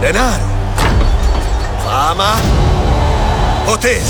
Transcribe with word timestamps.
Denaro, 0.00 0.44
fama, 1.84 2.34
potere. 3.64 4.00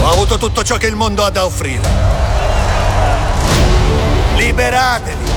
Ho 0.00 0.10
avuto 0.10 0.38
tutto 0.38 0.62
ciò 0.62 0.76
che 0.76 0.86
il 0.86 0.94
mondo 0.94 1.24
ha 1.24 1.30
da 1.30 1.44
offrire. 1.44 1.88
Liberatevi! 4.36 5.30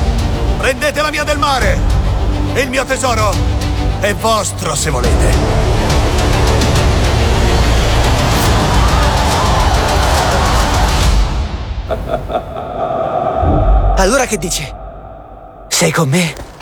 Prendete 0.59 1.01
la 1.01 1.09
via 1.09 1.23
del 1.23 1.39
mare! 1.39 1.79
Il 2.53 2.69
mio 2.69 2.85
tesoro 2.85 3.33
è 4.01 4.13
vostro 4.13 4.75
se 4.75 4.89
volete. 4.91 5.33
Allora 13.97 14.25
che 14.27 14.37
dici? 14.37 14.71
Sei 15.67 15.91
con 15.91 16.07
me? 16.07 16.53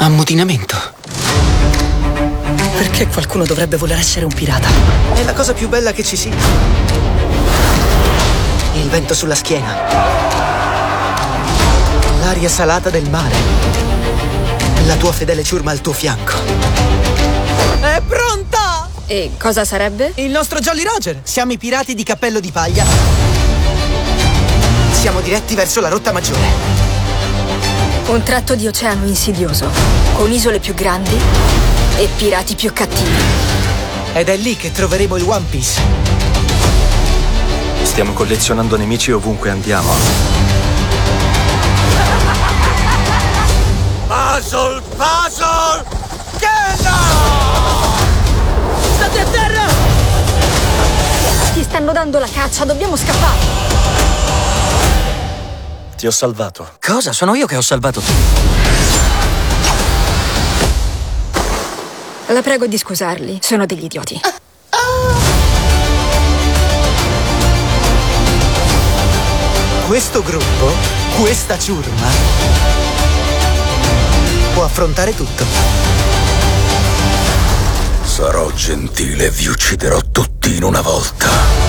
Ammutinamento. 0.00 0.76
Perché 2.76 3.08
qualcuno 3.08 3.44
dovrebbe 3.44 3.76
voler 3.76 3.98
essere 3.98 4.24
un 4.24 4.32
pirata? 4.32 4.68
È 5.12 5.24
la 5.24 5.32
cosa 5.32 5.52
più 5.54 5.68
bella 5.68 5.90
che 5.92 6.04
ci 6.04 6.16
sia. 6.16 6.34
Il 8.74 8.88
vento 8.88 9.12
sulla 9.14 9.34
schiena. 9.34 9.76
L'aria 12.20 12.48
salata 12.48 12.90
del 12.90 13.10
mare. 13.10 13.34
La 14.86 14.94
tua 14.94 15.10
fedele 15.12 15.42
ciurma 15.42 15.72
al 15.72 15.80
tuo 15.80 15.92
fianco. 15.92 16.34
È 17.80 18.00
pronta! 18.06 18.88
E 19.06 19.32
cosa 19.36 19.64
sarebbe? 19.64 20.12
Il 20.14 20.30
nostro 20.30 20.60
Jolly 20.60 20.84
Roger. 20.84 21.20
Siamo 21.24 21.52
i 21.52 21.58
pirati 21.58 21.94
di 21.94 22.04
cappello 22.04 22.38
di 22.38 22.52
paglia. 22.52 22.84
Siamo 24.92 25.20
diretti 25.20 25.56
verso 25.56 25.80
la 25.80 25.88
rotta 25.88 26.12
maggiore. 26.12 26.87
Un 28.08 28.22
tratto 28.22 28.54
di 28.54 28.66
oceano 28.66 29.06
insidioso, 29.06 29.70
con 30.14 30.32
isole 30.32 30.60
più 30.60 30.72
grandi 30.72 31.14
e 31.98 32.08
pirati 32.16 32.54
più 32.54 32.72
cattivi. 32.72 33.22
Ed 34.14 34.30
è 34.30 34.36
lì 34.38 34.56
che 34.56 34.72
troveremo 34.72 35.16
il 35.16 35.24
One 35.28 35.44
Piece. 35.50 35.78
Stiamo 37.82 38.14
collezionando 38.14 38.78
nemici 38.78 39.12
ovunque 39.12 39.50
andiamo. 39.50 39.92
Puzzle, 44.06 44.80
puzzle! 44.96 45.84
Kena! 46.38 46.96
State 48.94 49.20
a 49.20 49.24
terra! 49.24 49.66
Ti 51.52 51.62
stanno 51.62 51.92
dando 51.92 52.18
la 52.18 52.28
caccia, 52.32 52.64
dobbiamo 52.64 52.96
scappare. 52.96 53.67
Ti 55.98 56.06
ho 56.06 56.12
salvato. 56.12 56.76
Cosa? 56.80 57.12
Sono 57.12 57.34
io 57.34 57.44
che 57.46 57.56
ho 57.56 57.60
salvato 57.60 58.00
te. 58.00 58.12
La 62.32 62.40
prego 62.40 62.68
di 62.68 62.78
scusarli, 62.78 63.40
sono 63.42 63.66
degli 63.66 63.82
idioti. 63.82 64.20
Questo 69.88 70.22
gruppo, 70.22 70.70
questa 71.18 71.58
ciurma, 71.58 72.06
può 74.54 74.62
affrontare 74.62 75.16
tutto. 75.16 75.44
Sarò 78.04 78.52
gentile 78.52 79.24
e 79.24 79.30
vi 79.30 79.48
ucciderò 79.48 80.00
tutti 80.12 80.54
in 80.54 80.62
una 80.62 80.80
volta. 80.80 81.67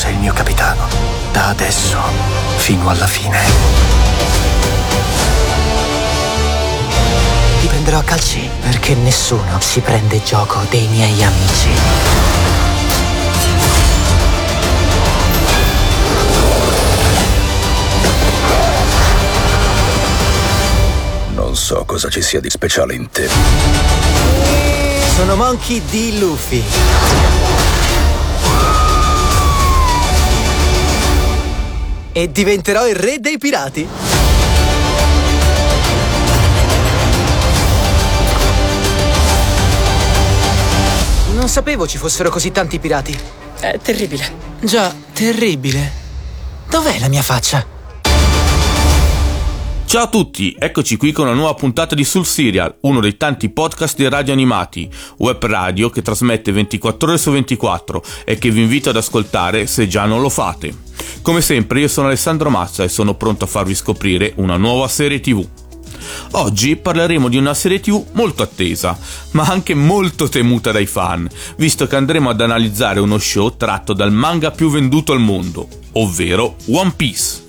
Sei 0.00 0.14
il 0.14 0.18
mio 0.18 0.32
capitano. 0.32 0.88
Da 1.30 1.48
adesso 1.48 1.98
fino 2.56 2.88
alla 2.88 3.06
fine. 3.06 3.38
Ti 7.60 7.66
prenderò 7.66 7.98
a 7.98 8.02
calci 8.02 8.48
perché 8.62 8.94
nessuno 8.94 9.60
si 9.60 9.80
prende 9.80 10.22
gioco 10.22 10.58
dei 10.70 10.86
miei 10.86 11.22
amici. 11.22 11.68
Non 21.34 21.54
so 21.54 21.84
cosa 21.84 22.08
ci 22.08 22.22
sia 22.22 22.40
di 22.40 22.48
speciale 22.48 22.94
in 22.94 23.10
te. 23.10 23.28
Sono 25.14 25.36
Monkey 25.36 25.82
D. 25.90 26.18
Luffy. 26.18 27.49
E 32.12 32.30
diventerò 32.30 32.88
il 32.88 32.96
re 32.96 33.20
dei 33.20 33.38
pirati. 33.38 33.86
Non 41.34 41.48
sapevo 41.48 41.86
ci 41.86 41.98
fossero 41.98 42.30
così 42.30 42.50
tanti 42.50 42.78
pirati. 42.78 43.18
È 43.60 43.78
terribile. 43.80 44.30
Già, 44.60 44.94
terribile. 45.12 45.92
Dov'è 46.68 46.98
la 46.98 47.08
mia 47.08 47.22
faccia? 47.22 47.79
Ciao 49.90 50.04
a 50.04 50.06
tutti, 50.06 50.54
eccoci 50.56 50.96
qui 50.96 51.10
con 51.10 51.26
una 51.26 51.34
nuova 51.34 51.54
puntata 51.54 51.96
di 51.96 52.04
Sul 52.04 52.24
Serial, 52.24 52.76
uno 52.82 53.00
dei 53.00 53.16
tanti 53.16 53.48
podcast 53.48 53.96
di 53.96 54.08
radio 54.08 54.32
animati, 54.32 54.88
web 55.16 55.44
radio 55.44 55.90
che 55.90 56.00
trasmette 56.00 56.52
24 56.52 57.08
ore 57.08 57.18
su 57.18 57.32
24 57.32 58.00
e 58.24 58.38
che 58.38 58.52
vi 58.52 58.60
invito 58.60 58.90
ad 58.90 58.96
ascoltare 58.96 59.66
se 59.66 59.88
già 59.88 60.04
non 60.04 60.20
lo 60.20 60.28
fate. 60.28 60.72
Come 61.22 61.40
sempre 61.40 61.80
io 61.80 61.88
sono 61.88 62.06
Alessandro 62.06 62.50
Mazza 62.50 62.84
e 62.84 62.88
sono 62.88 63.14
pronto 63.14 63.46
a 63.46 63.48
farvi 63.48 63.74
scoprire 63.74 64.32
una 64.36 64.56
nuova 64.56 64.86
serie 64.86 65.18
tv. 65.18 65.44
Oggi 66.34 66.76
parleremo 66.76 67.28
di 67.28 67.36
una 67.36 67.54
serie 67.54 67.80
tv 67.80 68.10
molto 68.12 68.44
attesa, 68.44 68.96
ma 69.32 69.42
anche 69.42 69.74
molto 69.74 70.28
temuta 70.28 70.70
dai 70.70 70.86
fan, 70.86 71.28
visto 71.56 71.88
che 71.88 71.96
andremo 71.96 72.30
ad 72.30 72.40
analizzare 72.40 73.00
uno 73.00 73.18
show 73.18 73.56
tratto 73.56 73.92
dal 73.92 74.12
manga 74.12 74.52
più 74.52 74.70
venduto 74.70 75.10
al 75.10 75.20
mondo, 75.20 75.66
ovvero 75.94 76.54
One 76.68 76.92
Piece. 76.94 77.48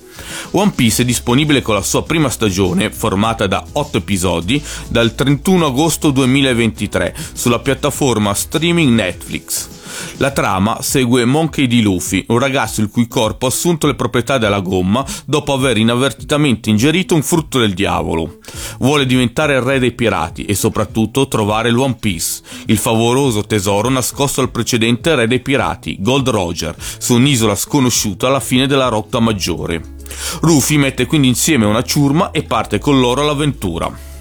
One 0.52 0.72
Piece 0.74 1.02
è 1.02 1.04
disponibile 1.04 1.62
con 1.62 1.74
la 1.74 1.82
sua 1.82 2.02
prima 2.02 2.28
stagione, 2.28 2.90
formata 2.90 3.46
da 3.46 3.64
8 3.72 3.98
episodi, 3.98 4.62
dal 4.88 5.14
31 5.14 5.66
agosto 5.66 6.10
2023 6.10 7.14
sulla 7.32 7.58
piattaforma 7.58 8.34
streaming 8.34 8.92
Netflix. 8.92 9.80
La 10.16 10.30
trama 10.30 10.78
segue 10.80 11.24
Monkey 11.24 11.66
D. 11.66 11.80
Luffy, 11.82 12.24
un 12.28 12.38
ragazzo 12.38 12.80
il 12.80 12.88
cui 12.88 13.08
corpo 13.08 13.46
ha 13.46 13.48
assunto 13.48 13.86
le 13.86 13.94
proprietà 13.94 14.38
della 14.38 14.60
gomma 14.60 15.04
dopo 15.24 15.52
aver 15.52 15.76
inavvertitamente 15.76 16.70
ingerito 16.70 17.14
un 17.14 17.22
frutto 17.22 17.58
del 17.58 17.74
diavolo. 17.74 18.38
Vuole 18.78 19.06
diventare 19.06 19.54
il 19.54 19.62
re 19.62 19.78
dei 19.78 19.92
pirati 19.92 20.44
e 20.44 20.54
soprattutto 20.54 21.28
trovare 21.28 21.70
l'One 21.70 21.96
Piece, 21.98 22.42
il 22.66 22.78
favoloso 22.78 23.44
tesoro 23.44 23.88
nascosto 23.88 24.40
al 24.40 24.50
precedente 24.50 25.14
re 25.14 25.26
dei 25.26 25.40
pirati, 25.40 25.96
Gold 26.00 26.28
Roger, 26.28 26.74
su 26.98 27.14
un'isola 27.14 27.54
sconosciuta 27.54 28.28
alla 28.28 28.40
fine 28.40 28.66
della 28.66 28.88
rotta 28.88 29.20
maggiore. 29.20 29.91
Rufy 30.40 30.76
mette 30.76 31.06
quindi 31.06 31.28
insieme 31.28 31.66
una 31.66 31.82
ciurma 31.82 32.30
e 32.30 32.42
parte 32.42 32.78
con 32.78 33.00
loro 33.00 33.22
all'avventura. 33.22 34.11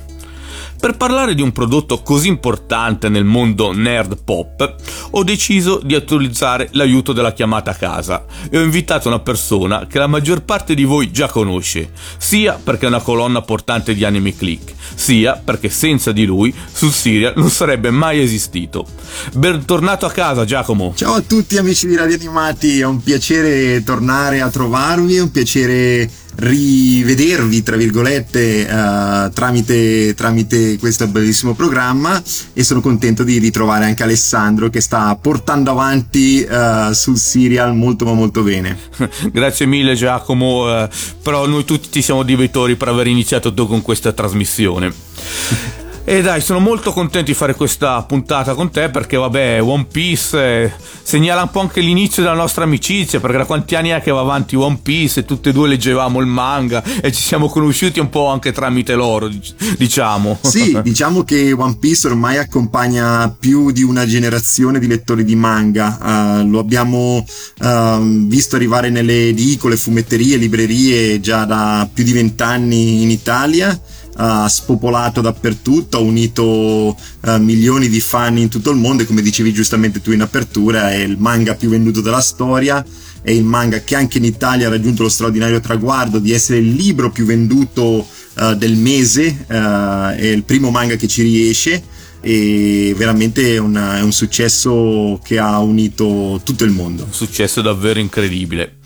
Per 0.81 0.97
parlare 0.97 1.35
di 1.35 1.43
un 1.43 1.51
prodotto 1.51 2.01
così 2.01 2.27
importante 2.27 3.07
nel 3.07 3.23
mondo 3.23 3.71
nerd 3.71 4.23
pop, 4.23 4.75
ho 5.11 5.23
deciso 5.23 5.79
di 5.83 5.93
utilizzare 5.93 6.69
l'aiuto 6.71 7.13
della 7.13 7.33
chiamata 7.33 7.69
a 7.69 7.75
casa 7.75 8.25
e 8.49 8.57
ho 8.57 8.63
invitato 8.63 9.07
una 9.07 9.19
persona 9.19 9.85
che 9.85 9.99
la 9.99 10.07
maggior 10.07 10.41
parte 10.41 10.73
di 10.73 10.83
voi 10.83 11.11
già 11.11 11.29
conosce, 11.29 11.91
sia 12.17 12.59
perché 12.61 12.85
è 12.85 12.87
una 12.87 12.99
colonna 12.99 13.43
portante 13.43 13.93
di 13.93 14.03
Anime 14.03 14.35
Click, 14.35 14.73
sia 14.95 15.35
perché 15.35 15.69
senza 15.69 16.11
di 16.11 16.25
lui 16.25 16.51
sul 16.73 16.91
Serial 16.91 17.33
non 17.35 17.51
sarebbe 17.51 17.91
mai 17.91 18.19
esistito. 18.19 18.87
Bentornato 19.33 20.07
a 20.07 20.11
casa 20.11 20.45
Giacomo. 20.45 20.93
Ciao 20.95 21.13
a 21.13 21.21
tutti 21.21 21.57
amici 21.57 21.85
di 21.85 21.95
Radio 21.95 22.15
Animati, 22.15 22.79
è 22.79 22.85
un 22.85 23.03
piacere 23.03 23.83
tornare 23.83 24.41
a 24.41 24.49
trovarvi, 24.49 25.17
è 25.17 25.21
un 25.21 25.29
piacere 25.29 26.09
rivedervi, 26.35 27.63
tra 27.63 27.75
virgolette, 27.75 28.67
uh, 28.69 29.31
tramite, 29.31 30.13
tramite 30.15 30.77
questo 30.77 31.07
bellissimo 31.07 31.53
programma 31.53 32.21
e 32.53 32.63
sono 32.63 32.81
contento 32.81 33.23
di 33.23 33.37
ritrovare 33.37 33.85
anche 33.85 34.03
Alessandro 34.03 34.69
che 34.69 34.81
sta 34.81 35.15
portando 35.15 35.71
avanti 35.71 36.45
uh, 36.49 36.91
sul 36.93 37.17
serial 37.17 37.75
molto 37.75 38.05
ma 38.05 38.13
molto 38.13 38.41
bene. 38.41 38.77
Grazie 39.31 39.65
mille 39.65 39.95
Giacomo, 39.95 40.83
uh, 40.83 40.87
però 41.21 41.45
noi 41.47 41.65
tutti 41.65 41.89
ti 41.89 42.01
siamo 42.01 42.23
debitori 42.23 42.75
per 42.75 42.87
aver 42.87 43.07
iniziato 43.07 43.53
con 43.53 43.81
questa 43.81 44.11
trasmissione. 44.11 45.80
E 46.03 46.23
dai, 46.23 46.41
sono 46.41 46.59
molto 46.59 46.91
contento 46.91 47.27
di 47.27 47.35
fare 47.35 47.53
questa 47.53 48.01
puntata 48.01 48.55
con 48.55 48.71
te 48.71 48.89
perché, 48.89 49.17
vabbè, 49.17 49.61
One 49.61 49.85
Piece 49.85 50.63
eh, 50.63 50.71
segnala 51.03 51.43
un 51.43 51.51
po' 51.51 51.59
anche 51.59 51.79
l'inizio 51.79 52.23
della 52.23 52.35
nostra 52.35 52.63
amicizia 52.63 53.19
perché 53.19 53.37
da 53.37 53.45
quanti 53.45 53.75
anni 53.75 53.89
è 53.89 54.01
che 54.01 54.09
va 54.09 54.21
avanti 54.21 54.55
One 54.55 54.79
Piece 54.81 55.19
e 55.19 55.25
tutte 55.25 55.49
e 55.49 55.53
due 55.53 55.67
leggevamo 55.67 56.19
il 56.19 56.25
manga 56.25 56.83
e 57.01 57.11
ci 57.11 57.21
siamo 57.21 57.49
conosciuti 57.49 57.99
un 57.99 58.09
po' 58.09 58.27
anche 58.27 58.51
tramite 58.51 58.95
loro, 58.95 59.29
diciamo. 59.77 60.39
Sì, 60.41 60.77
diciamo 60.81 61.23
che 61.23 61.53
One 61.53 61.77
Piece 61.79 62.07
ormai 62.07 62.37
accompagna 62.37 63.33
più 63.39 63.71
di 63.71 63.83
una 63.83 64.05
generazione 64.07 64.79
di 64.79 64.87
lettori 64.87 65.23
di 65.23 65.35
manga. 65.35 65.97
Uh, 66.01 66.49
lo 66.49 66.57
abbiamo 66.57 67.23
uh, 67.59 68.25
visto 68.25 68.55
arrivare 68.55 68.89
nelle 68.89 69.29
edicole, 69.29 69.77
fumetterie, 69.77 70.37
librerie 70.37 71.19
già 71.19 71.45
da 71.45 71.87
più 71.93 72.03
di 72.03 72.11
vent'anni 72.11 73.03
in 73.03 73.11
Italia 73.11 73.79
ha 74.23 74.47
spopolato 74.47 75.19
dappertutto, 75.19 75.97
ha 75.97 75.99
unito 75.99 76.95
uh, 76.95 77.37
milioni 77.39 77.89
di 77.89 77.99
fan 77.99 78.37
in 78.37 78.49
tutto 78.49 78.69
il 78.69 78.77
mondo 78.77 79.01
e 79.01 79.07
come 79.07 79.23
dicevi 79.23 79.51
giustamente 79.51 79.99
tu 79.99 80.11
in 80.11 80.21
apertura 80.21 80.91
è 80.91 80.97
il 80.97 81.17
manga 81.17 81.55
più 81.55 81.69
venduto 81.69 82.01
della 82.01 82.21
storia, 82.21 82.85
è 83.23 83.31
il 83.31 83.43
manga 83.43 83.79
che 83.79 83.95
anche 83.95 84.19
in 84.19 84.25
Italia 84.25 84.67
ha 84.67 84.69
raggiunto 84.69 85.01
lo 85.01 85.09
straordinario 85.09 85.59
traguardo 85.59 86.19
di 86.19 86.31
essere 86.31 86.59
il 86.59 86.71
libro 86.71 87.09
più 87.09 87.25
venduto 87.25 88.05
uh, 88.35 88.53
del 88.53 88.75
mese, 88.75 89.45
uh, 89.47 90.13
è 90.15 90.27
il 90.27 90.43
primo 90.43 90.69
manga 90.69 90.95
che 90.95 91.07
ci 91.07 91.23
riesce 91.23 91.83
e 92.21 92.93
veramente 92.95 93.55
è, 93.55 93.57
una, 93.57 93.97
è 93.97 94.01
un 94.01 94.11
successo 94.11 95.19
che 95.23 95.39
ha 95.39 95.59
unito 95.59 96.39
tutto 96.43 96.63
il 96.63 96.71
mondo. 96.71 97.03
Un 97.03 97.13
successo 97.13 97.61
davvero 97.61 97.99
incredibile. 97.99 98.77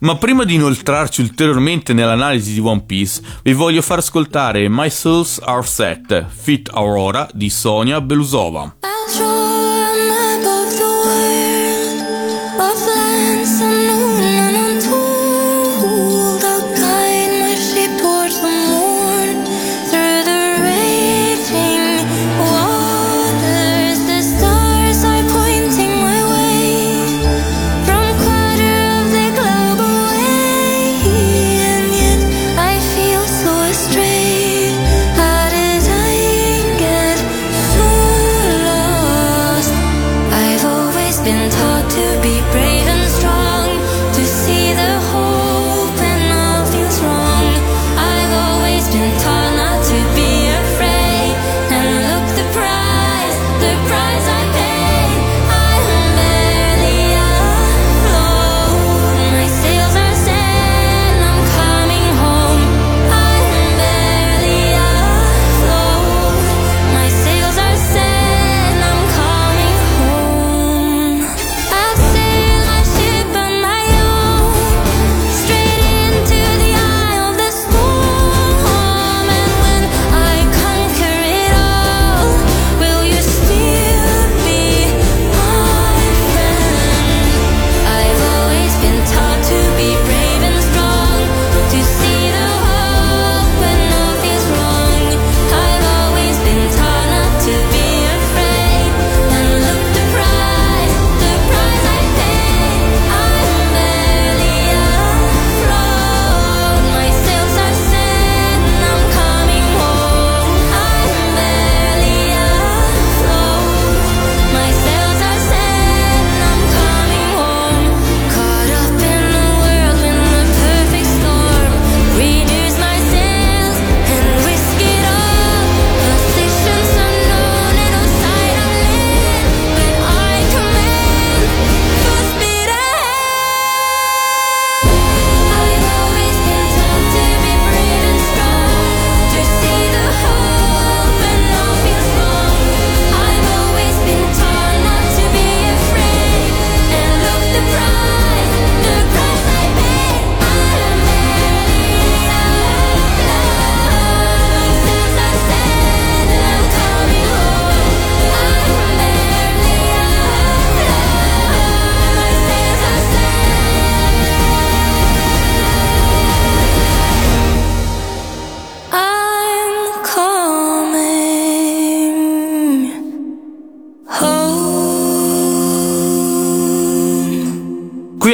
Ma 0.00 0.16
prima 0.16 0.44
di 0.44 0.54
inoltrarci 0.54 1.20
ulteriormente 1.20 1.92
nell'analisi 1.92 2.52
di 2.52 2.60
One 2.60 2.82
Piece, 2.84 3.22
vi 3.42 3.52
voglio 3.52 3.82
far 3.82 3.98
ascoltare 3.98 4.68
My 4.68 4.90
Souls 4.90 5.40
Are 5.42 5.64
Set, 5.64 6.26
Fit 6.28 6.68
Aurora 6.72 7.28
di 7.32 7.50
Sonia 7.50 8.00
Belusova. 8.00 8.76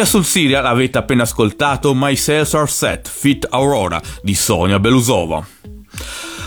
Sul 0.09 0.25
serial 0.25 0.65
avete 0.65 0.97
appena 0.97 1.25
ascoltato 1.25 1.93
My 1.95 2.17
Sales 2.17 2.55
Are 2.55 2.67
Set, 2.67 3.07
Fit 3.07 3.47
Aurora 3.51 4.01
di 4.23 4.35
Sonia 4.35 4.79
Belusova. 4.79 5.47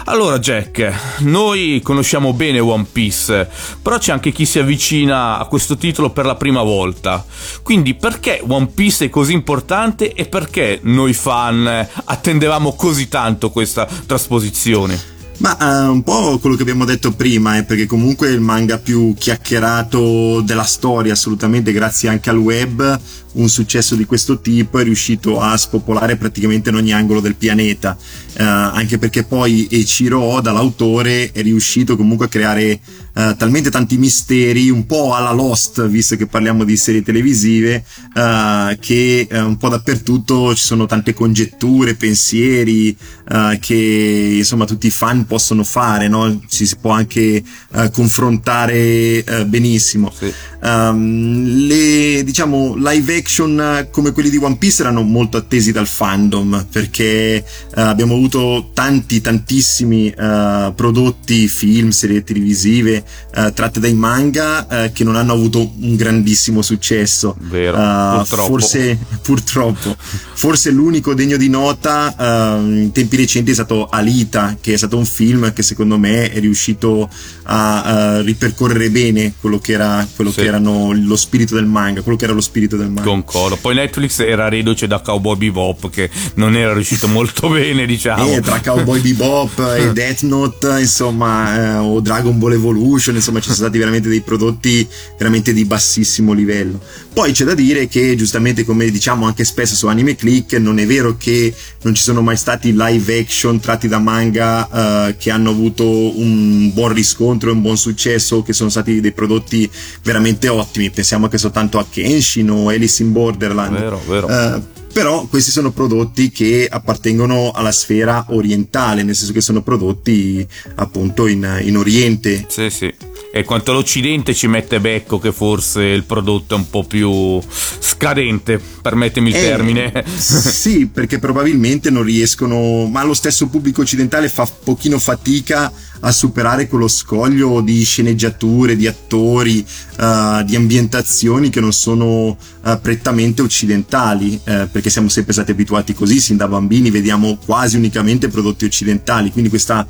Allora 0.06 0.40
Jack, 0.40 1.20
noi 1.20 1.80
conosciamo 1.84 2.34
bene 2.34 2.60
One 2.60 2.88
Piece, 2.92 3.48
però 3.80 4.00
c'è 4.00 4.14
anche 4.14 4.32
chi 4.32 4.48
si 4.48 4.58
avvicina 4.58 5.38
a 5.38 5.46
questo 5.46 5.78
titolo 5.78 6.10
per 6.10 6.26
la 6.26 6.34
prima 6.34 6.64
volta. 6.64 7.24
Quindi 7.62 7.94
perché 7.94 8.42
One 8.48 8.66
Piece 8.66 9.06
è 9.06 9.10
così 9.10 9.34
importante 9.34 10.12
e 10.12 10.26
perché 10.26 10.80
noi 10.82 11.14
fan 11.14 11.88
attendevamo 12.06 12.74
così 12.74 13.10
tanto 13.10 13.52
questa 13.52 13.88
trasposizione? 14.08 15.20
Ma 15.42 15.58
uh, 15.60 15.92
un 15.92 16.04
po' 16.04 16.38
quello 16.38 16.56
che 16.56 16.62
abbiamo 16.62 16.86
detto 16.86 17.14
prima, 17.14 17.58
eh, 17.58 17.64
perché 17.64 17.88
comunque 17.88 18.28
è 18.28 18.32
il 18.32 18.42
manga 18.42 18.78
più 18.78 19.16
chiacchierato 19.18 20.42
della 20.42 20.64
storia, 20.64 21.14
assolutamente, 21.14 21.72
grazie 21.72 22.10
anche 22.10 22.30
al 22.30 22.38
web. 22.38 23.00
Un 23.34 23.50
successo 23.50 23.96
di 23.96 24.06
questo 24.06 24.42
tipo 24.42 24.80
è 24.80 24.84
riuscito 24.84 25.40
a 25.40 25.56
spopolare 25.58 26.16
praticamente 26.16 26.70
in 26.70 26.76
ogni 26.76 26.94
angolo 26.94 27.20
del 27.20 27.36
pianeta, 27.36 27.98
eh, 28.34 28.44
anche 28.44 28.98
perché 28.98 29.24
poi 29.24 29.68
Eiichiro 29.70 30.20
Oda, 30.20 30.52
l'autore, 30.52 31.32
è 31.32 31.42
riuscito 31.42 31.96
comunque 31.96 32.26
a 32.26 32.30
creare 32.30 32.80
eh, 33.14 33.36
talmente 33.38 33.70
tanti 33.70 33.98
misteri, 33.98 34.70
un 34.70 34.86
po' 34.86 35.14
alla 35.14 35.32
Lost, 35.32 35.86
visto 35.88 36.16
che 36.16 36.28
parliamo 36.28 36.64
di 36.64 36.78
serie 36.78 37.04
televisive, 37.04 37.84
eh, 38.14 38.78
che 38.80 39.28
eh, 39.30 39.40
un 39.40 39.58
po' 39.58 39.70
dappertutto 39.70 40.56
ci 40.56 40.64
sono 40.64 40.86
tante 40.86 41.14
congetture, 41.14 41.96
pensieri 41.96 42.96
eh, 43.30 43.58
che 43.60 44.36
insomma 44.38 44.66
tutti 44.66 44.88
i 44.88 44.92
fan 44.92 45.26
possono 45.26 45.64
fare, 45.64 46.08
no? 46.08 46.42
ci 46.48 46.66
si 46.66 46.78
può 46.80 46.92
anche 46.92 47.44
eh, 47.74 47.92
confrontare 47.92 49.24
benissimo. 49.46 50.12
Sì. 50.18 50.32
Um, 50.62 51.66
le 51.68 52.24
diciamo 52.24 52.76
live 52.76 53.18
action 53.18 53.88
come 53.90 54.12
quelli 54.12 54.30
di 54.30 54.38
One 54.38 54.58
Piece 54.58 54.82
erano 54.82 55.02
molto 55.02 55.38
attesi 55.38 55.72
dal 55.72 55.88
fandom 55.88 56.68
perché 56.72 57.44
abbiamo 57.74 58.14
avuto 58.14 58.70
tanti 58.74 59.22
tantissimi 59.22 60.14
prodotti, 60.14 61.48
film, 61.48 61.90
serie 61.90 62.24
televisive 62.24 63.04
eh, 63.34 63.52
tratte 63.54 63.80
dai 63.80 63.94
manga 63.94 64.90
che 64.94 65.04
non 65.04 65.16
hanno 65.16 65.34
avuto 65.34 65.72
un 65.80 65.96
grandissimo 65.96 66.62
successo. 66.62 67.36
Vero, 67.40 67.78
uh, 67.78 68.18
purtroppo. 68.18 68.48
Forse, 68.48 68.98
purtroppo. 69.22 69.96
forse 70.34 70.72
l'unico 70.72 71.14
degno 71.14 71.38
di 71.38 71.50
nota 71.50 72.16
uh, 72.18 72.66
in 72.66 72.92
tempi 72.92 73.16
recenti 73.16 73.52
è 73.52 73.54
stato 73.54 73.88
Alita, 73.88 74.58
che 74.60 74.74
è 74.74 74.78
stato 74.78 74.98
un 74.98 75.06
film 75.06 75.54
che 75.54 75.64
secondo 75.64 75.98
me 75.98 76.32
è 76.32 76.40
riuscito 76.40 77.10
a 77.44 78.20
uh, 78.20 78.22
ripercorrere 78.24 78.90
bene 78.90 79.34
quello 79.40 79.60
che 79.60 79.74
era 79.74 80.08
quello 80.16 80.32
sì. 80.32 80.42
che 80.42 80.48
erano 80.52 80.92
lo 80.94 81.16
spirito 81.16 81.56
del 81.56 81.66
manga, 81.66 82.02
quello 82.02 82.18
che 82.18 82.26
era 82.26 82.34
lo 82.34 82.42
spirito 82.42 82.76
del 82.76 82.88
manga. 82.88 83.04
Concordo. 83.04 83.58
Poi 83.58 83.76
Netflix 83.76 84.20
era 84.20 84.50
reduce 84.50 84.88
da 84.88 85.00
Cowboy 85.00 85.38
Bebop 85.38 85.90
che 85.90 86.10
non 86.36 86.56
era 86.56 86.74
riuscito 86.74 87.08
molto 87.08 87.50
bene, 87.50 87.86
diciamo. 87.86 88.36
Eh, 88.36 88.42
tra 88.42 88.60
Cowboy 88.60 89.00
Bebop 89.00 89.60
e 89.78 89.92
Death 89.94 90.22
Note, 90.22 90.80
insomma, 90.80 91.56
eh, 91.56 91.76
o 91.78 92.00
Dragon 92.00 92.38
Ball 92.38 92.54
Evolution 92.54 93.16
insomma 93.16 93.40
ci 93.40 93.46
sono 93.46 93.56
stati 93.56 93.78
veramente 93.78 94.10
dei 94.10 94.22
prodotti 94.22 94.88
veramente 95.18 95.54
di 95.54 95.66
bassissimo 95.66 96.34
livello. 96.34 96.80
Poi 97.14 97.32
c'è 97.32 97.44
da 97.44 97.54
dire 97.54 97.88
che 97.88 98.16
giustamente 98.16 98.64
come 98.64 98.90
diciamo 98.90 99.26
anche 99.26 99.44
spesso 99.44 99.76
su 99.76 99.88
Anime 99.88 100.16
Click 100.16 100.54
non 100.54 100.80
è 100.80 100.86
vero 100.86 101.18
che 101.18 101.54
non 101.84 101.94
ci 101.94 102.02
sono 102.02 102.22
mai 102.22 102.38
stati 102.38 102.74
live 102.76 103.20
action 103.20 103.60
tratti 103.60 103.88
da 103.88 104.00
manga 104.00 104.68
uh, 105.10 105.16
che 105.18 105.32
hanno 105.32 105.50
avuto 105.50 105.86
un 105.86 106.72
buon 106.74 106.94
riscontro 106.94 107.50
e 107.50 107.54
un 107.54 107.62
buon 107.62 107.78
successo, 107.78 108.44
che 108.44 108.54
sono 108.54 108.70
stati 108.70 109.02
dei 109.02 109.12
prodotti 109.12 109.70
veramente 110.04 110.41
ottimi. 110.48 110.90
Pensiamo 110.90 111.26
anche 111.26 111.38
soltanto 111.38 111.80
a 111.80 111.86
Kenshin 111.90 112.50
o 112.50 112.70
Alice 112.70 113.02
in 113.04 113.12
Borderland. 113.12 113.78
Vero, 113.78 114.02
vero. 114.08 114.28
Uh, 114.28 114.62
però 114.92 115.26
questi 115.28 115.52
sono 115.52 115.72
prodotti 115.72 116.32
che 116.32 116.68
appartengono 116.70 117.52
alla 117.52 117.72
sfera 117.72 118.26
orientale, 118.30 119.04
nel 119.04 119.16
senso 119.16 119.32
che 119.32 119.42
sono 119.42 119.62
prodotti 119.62 120.46
appunto 120.76 121.28
in, 121.28 121.62
in 121.64 121.78
Oriente. 121.78 122.46
Sì, 122.50 122.70
sì. 122.70 122.94
E 123.34 123.46
quanto 123.46 123.72
l'Occidente 123.72 124.34
ci 124.34 124.48
mette 124.48 124.82
becco 124.82 125.18
che 125.18 125.32
forse 125.32 125.84
il 125.84 126.04
prodotto 126.04 126.56
è 126.56 126.58
un 126.58 126.70
po' 126.70 126.84
più 126.84 127.40
scadente, 127.80 128.60
permettimi 128.82 129.30
il 129.30 129.36
eh, 129.36 129.40
termine. 129.40 130.04
Sì, 130.22 130.88
perché 130.88 131.20
probabilmente 131.20 131.90
non 131.90 132.04
riescono, 132.04 132.86
ma 132.88 133.04
lo 133.04 133.14
stesso 133.14 133.48
pubblico 133.48 133.82
occidentale 133.82 134.28
fa 134.28 134.46
pochino 134.64 135.00
fatica 135.00 135.72
a 136.02 136.12
superare 136.12 136.68
quello 136.68 136.88
scoglio 136.88 137.62
di 137.62 137.84
sceneggiature, 137.84 138.76
di 138.76 138.88
attori, 138.88 139.66
uh, 140.00 140.44
di 140.44 140.56
ambientazioni 140.56 141.50
che 141.50 141.60
non 141.60 141.74
sono 141.74 142.28
uh, 142.28 142.38
prettamente 142.82 143.42
occidentali, 143.42 144.34
uh, 144.34 144.70
perché 144.72 144.90
siamo 144.90 145.10
sempre 145.10 145.34
stati 145.34 145.52
abituati 145.52 145.94
così, 145.94 146.20
sin 146.20 146.38
da 146.38 146.48
bambini 146.48 146.90
vediamo 146.90 147.38
quasi 147.46 147.78
unicamente 147.78 148.28
prodotti 148.28 148.66
occidentali, 148.66 149.32
quindi 149.32 149.50
questa, 149.50 149.86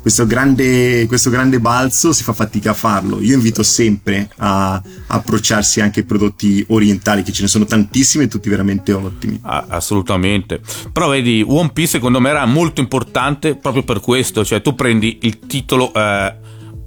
questo, 0.00 0.26
grande, 0.26 1.06
questo 1.06 1.30
grande 1.30 1.60
balzo 1.60 2.12
si 2.12 2.22
fa 2.22 2.32
fatica 2.32 2.70
a 2.70 2.74
farlo. 2.74 3.20
Io 3.20 3.34
invito 3.34 3.62
sempre 3.62 4.28
a, 4.38 4.82
approcciarsi 5.06 5.80
anche 5.80 6.00
ai 6.00 6.06
prodotti 6.06 6.64
orientali, 6.68 7.22
che 7.22 7.32
ce 7.32 7.42
ne 7.42 7.48
sono 7.48 7.64
tantissimi 7.64 8.24
e 8.24 8.28
tutti 8.28 8.48
veramente 8.48 8.92
ottimi. 8.92 9.38
Ah, 9.42 9.66
assolutamente. 9.68 10.60
Però 10.92 11.08
vedi, 11.08 11.44
One 11.46 11.70
Piece 11.72 11.92
secondo 11.92 12.20
me 12.20 12.30
era 12.30 12.46
molto 12.46 12.80
importante 12.80 13.54
proprio 13.54 13.82
per 13.84 14.00
questo, 14.00 14.44
cioè 14.44 14.62
tu 14.62 14.74
prendi 14.74 15.18
il 15.22 15.38
titolo 15.52 15.92
eh, 15.92 16.34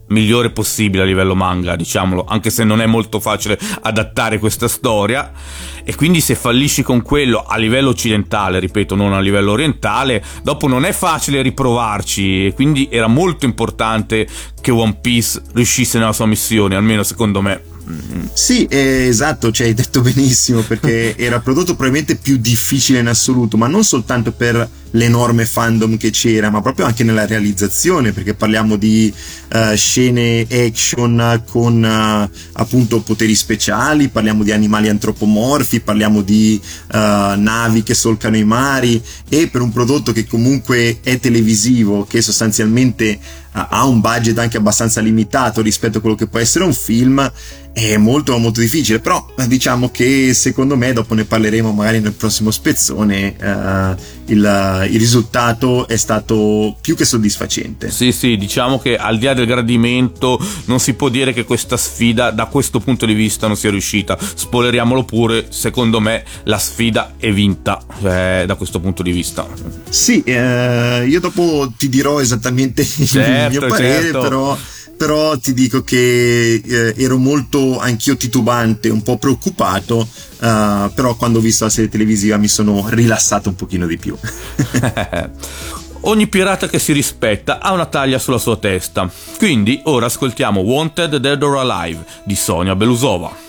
migliore 0.08 0.50
possibile 0.50 1.04
a 1.04 1.06
livello 1.06 1.36
manga, 1.36 1.76
diciamolo, 1.76 2.26
anche 2.28 2.50
se 2.50 2.64
non 2.64 2.82
è 2.82 2.88
molto 2.88 3.20
facile 3.20 3.60
adattare 3.82 4.40
questa 4.40 4.68
storia. 4.68 5.32
E 5.84 5.94
quindi 5.94 6.20
se 6.20 6.34
fallisci 6.34 6.82
con 6.82 7.04
quello 7.04 7.44
a 7.48 7.58
livello 7.58 7.90
occidentale, 7.90 8.58
ripeto, 8.58 8.96
non 8.96 9.14
a 9.14 9.20
livello 9.20 9.52
orientale, 9.52 10.24
dopo 10.42 10.68
non 10.68 10.84
è 10.84 10.92
facile 10.94 11.44
riprovarci. 11.44 12.48
E 12.48 12.54
quindi 12.54 12.88
era 12.90 13.06
molto 13.06 13.46
importante 13.46 14.28
che 14.60 14.72
One 14.72 14.98
Piece 15.00 15.44
riuscisse 15.54 16.00
nella 16.00 16.14
sua 16.14 16.26
missione, 16.26 16.76
almeno 16.76 17.04
secondo 17.04 17.42
me. 17.42 17.62
Sì, 18.34 18.66
eh, 18.66 19.06
esatto, 19.06 19.52
ci 19.52 19.62
hai 19.62 19.76
detto 19.76 20.02
benissimo 20.02 20.62
perché 20.62 21.14
era 21.18 21.36
il 21.36 21.44
prodotto 21.44 21.76
probabilmente 21.76 22.16
più 22.16 22.38
difficile 22.38 22.98
in 22.98 23.08
assoluto, 23.08 23.58
ma 23.58 23.68
non 23.68 23.84
soltanto 23.84 24.32
per 24.32 24.68
l'enorme 24.96 25.46
fandom 25.46 25.98
che 25.98 26.10
c'era, 26.10 26.50
ma 26.50 26.62
proprio 26.62 26.86
anche 26.86 27.04
nella 27.04 27.26
realizzazione, 27.26 28.12
perché 28.12 28.34
parliamo 28.34 28.76
di 28.78 29.14
uh, 29.54 29.76
scene 29.76 30.48
action 30.50 31.44
con 31.50 31.84
uh, 31.84 32.38
appunto 32.54 33.02
poteri 33.02 33.36
speciali, 33.36 34.08
parliamo 34.08 34.44
di 34.44 34.52
animali 34.52 34.90
antropomorfi, 34.90 35.82
parliamo 35.82 36.22
di 36.22 36.60
uh, 36.62 36.98
navi 36.98 37.84
che 37.84 37.94
solcano 37.94 38.38
i 38.38 38.44
mari 38.44 39.02
e 39.30 39.48
per 39.48 39.62
un 39.62 39.72
prodotto 39.72 40.12
che 40.12 40.26
comunque 40.26 41.00
è 41.04 41.20
televisivo, 41.20 42.06
che 42.06 42.22
sostanzialmente 42.22 43.20
ha 43.58 43.86
un 43.86 44.02
budget 44.02 44.38
anche 44.38 44.58
abbastanza 44.58 45.00
limitato 45.00 45.62
rispetto 45.62 46.00
a 46.00 46.02
quello 46.02 46.18
che 46.18 46.28
può 46.28 46.40
essere 46.40 46.66
un 46.66 46.74
film, 46.74 47.32
è 47.72 47.96
molto 47.96 48.38
molto 48.38 48.60
difficile. 48.60 49.00
Però 49.00 49.26
diciamo 49.48 49.90
che 49.92 50.34
secondo 50.34 50.76
me 50.76 50.92
dopo 50.92 51.14
ne 51.14 51.24
parleremo 51.24 51.72
magari 51.72 52.02
nel 52.02 52.12
prossimo 52.12 52.52
spezzone 52.52 53.36
uh, 53.40 54.02
il, 54.26 54.85
il, 54.86 55.00
risultato 55.00 55.88
è 55.88 55.98
stato 55.98 56.76
più 56.82 56.96
che 56.96 57.06
soddisfacente. 57.06 57.92
Sì 57.92 58.12
sì 58.12 58.38
diciamo 58.38 58.80
che 58.80 58.98
al 58.98 59.18
di 59.18 59.26
là 59.26 59.34
del 59.34 59.46
gradimento 59.46 60.40
non 60.66 60.80
si 60.80 60.94
può 60.94 61.10
dire 61.10 61.34
che 61.34 61.44
questa 61.44 61.78
sfida 61.78 62.32
da 62.32 62.46
questo 62.46 62.80
punto 62.80 63.06
di 63.06 63.14
vista 63.14 63.48
non 63.48 63.56
sia 63.56 63.70
riuscita. 63.70 64.18
Spoileriamolo 64.20 65.04
pure 65.04 65.48
secondo 65.50 66.00
me 66.00 66.24
la 66.44 66.58
sfida 66.58 67.14
è 67.18 67.32
vinta 67.32 67.82
eh, 68.02 68.44
da 68.46 68.56
questo 68.56 68.80
punto 68.80 69.04
di 69.04 69.12
vista. 69.12 69.48
Sì 69.90 70.24
eh, 70.24 71.06
però 71.08 71.20
dopo 71.20 71.72
ti 71.78 71.90
dirò 71.90 72.20
esattamente 72.20 72.84
certo, 72.84 73.54
il 73.56 73.60
mio 73.60 73.68
parere, 73.68 74.04
certo. 74.04 74.20
però, 74.20 74.58
però, 74.98 75.38
ti 75.38 75.54
dico 75.54 75.84
che 75.84 76.62
eh, 76.66 76.94
ero 76.98 77.18
molto 77.18 77.80
anch'io 77.80 78.16
titubante, 78.16 78.90
un 78.90 79.02
po' 79.02 79.18
preoccupato, 79.18 79.98
uh, 79.98 80.94
però 80.94 81.16
quando 81.16 81.40
ho 81.40 81.42
visto 81.42 81.64
la 81.66 81.70
serie 81.70 81.90
televisiva 81.90 82.38
mi 82.38 82.48
sono 82.48 82.86
rilassato 82.90 83.50
un 83.50 83.56
pochino 83.56 83.86
di 83.88 83.98
più. 83.98 84.16
Ogni 86.08 86.28
pirata 86.28 86.68
che 86.68 86.78
si 86.78 86.94
rispetta 86.94 87.60
ha 87.60 87.72
una 87.72 87.88
taglia 87.88 88.20
sulla 88.20 88.38
sua 88.38 88.58
testa. 88.58 89.10
Quindi 89.38 89.82
ora 89.86 90.06
ascoltiamo 90.06 90.60
Wanted 90.62 91.16
Dead 91.18 91.42
or 91.42 91.58
Alive 91.58 92.06
di 92.24 92.36
Sonia 92.36 92.76
Belusova. 92.76 93.45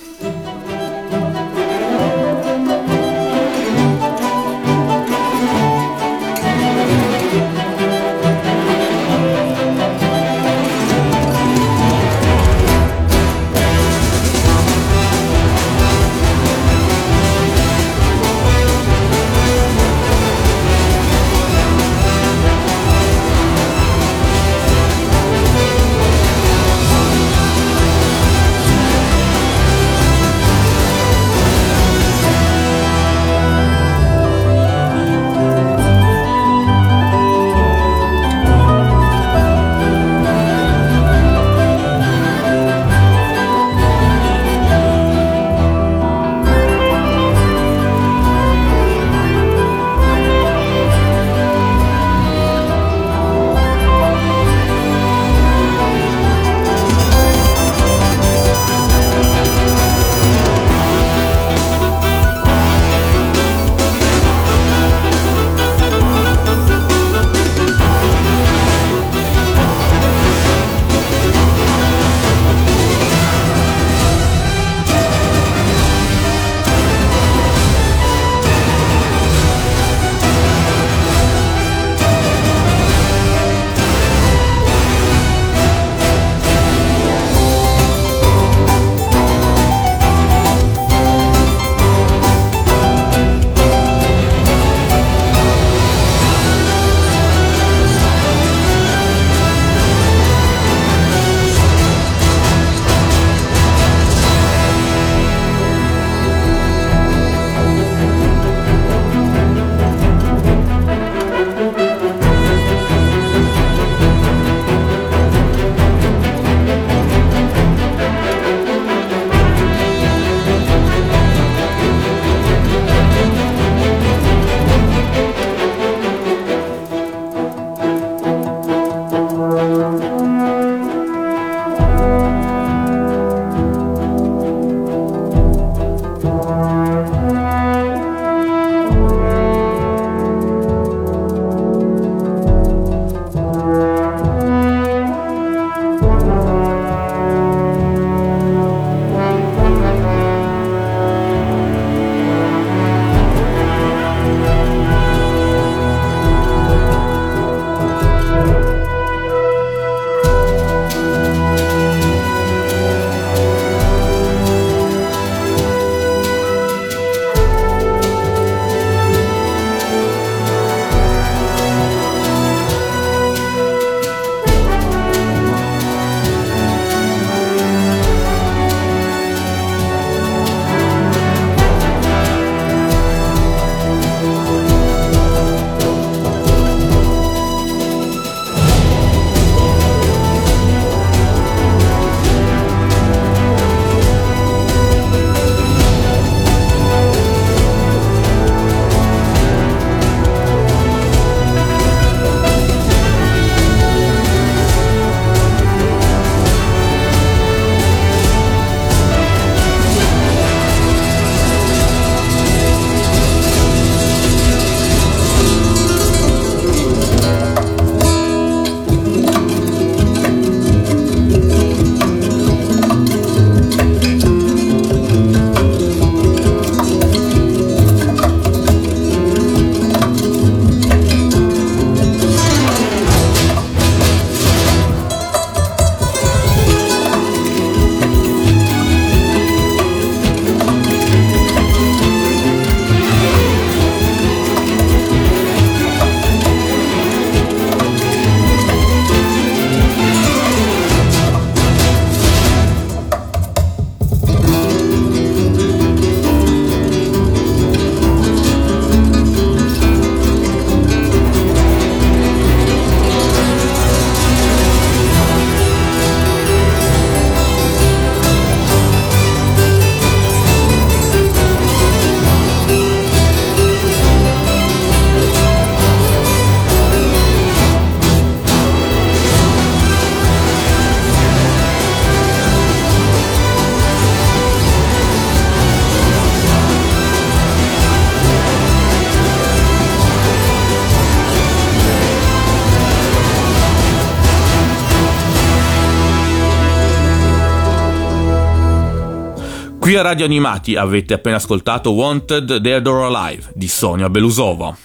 Qui 299.97 300.05
a 300.05 300.09
Radio 300.11 300.25
Animati 300.25 300.75
avete 300.75 301.15
appena 301.15 301.37
ascoltato 301.37 301.89
Wanted 301.89 302.57
Dead 302.57 302.85
or 302.85 303.15
Alive 303.15 303.49
di 303.55 303.67
Sonia 303.67 304.11
Belusova. 304.11 304.77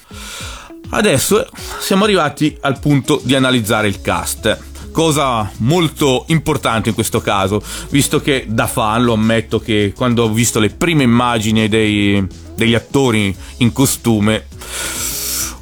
Adesso 0.89 1.49
siamo 1.81 2.05
arrivati 2.05 2.57
al 2.63 2.79
punto 2.79 3.21
di 3.23 3.35
analizzare 3.35 3.89
il 3.89 4.01
cast 4.01 4.59
cosa 4.91 5.53
molto 5.59 6.25
importante 6.29 6.89
in 6.89 6.95
questo 6.95 7.21
caso, 7.21 7.63
visto 7.91 8.23
che 8.23 8.47
da 8.49 8.67
fan 8.67 9.05
lo 9.05 9.13
ammetto 9.13 9.61
che 9.61 9.93
quando 9.95 10.23
ho 10.23 10.31
visto 10.31 10.59
le 10.59 10.71
prime 10.71 11.03
immagini 11.03 11.69
dei, 11.69 12.27
degli 12.55 12.75
attori 12.75 13.37
in 13.59 13.71
costume 13.71 14.47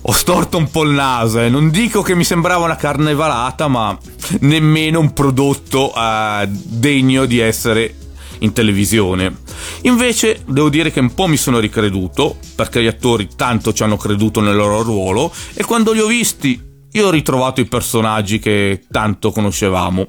ho 0.03 0.13
storto 0.13 0.59
un 0.59 0.71
po' 0.71 0.85
il 0.85 0.91
naso, 0.91 1.41
eh. 1.41 1.49
non 1.49 1.71
dico 1.71 2.03
che 2.03 2.15
mi 2.15 2.25
sembrava 2.25 2.65
una 2.65 2.77
carnevalata, 2.77 3.67
ma 3.67 3.99
nemmeno 4.41 5.01
un 5.01 5.13
prodotto 5.13 5.93
uh, 5.93 6.47
degno 6.47 7.27
di 7.27 7.41
essere 7.41 7.97
in 8.41 8.53
televisione. 8.53 9.39
Invece 9.83 10.43
devo 10.47 10.69
dire 10.69 10.91
che 10.91 11.01
un 11.01 11.15
po' 11.15 11.27
mi 11.27 11.37
sono 11.37 11.59
ricreduto, 11.59 12.37
perché 12.55 12.83
gli 12.83 12.87
attori 12.87 13.29
tanto 13.35 13.73
ci 13.73 13.83
hanno 13.83 13.97
creduto 13.97 14.41
nel 14.41 14.57
loro 14.57 14.83
ruolo, 14.83 15.33
e 15.55 15.65
quando 15.65 15.93
li 15.93 16.01
ho 16.01 16.07
visti 16.07 16.69
io 16.93 17.07
ho 17.07 17.11
ritrovato 17.11 17.61
i 17.61 17.67
personaggi 17.67 18.41
che 18.41 18.83
tanto 18.91 19.31
conoscevamo. 19.31 20.07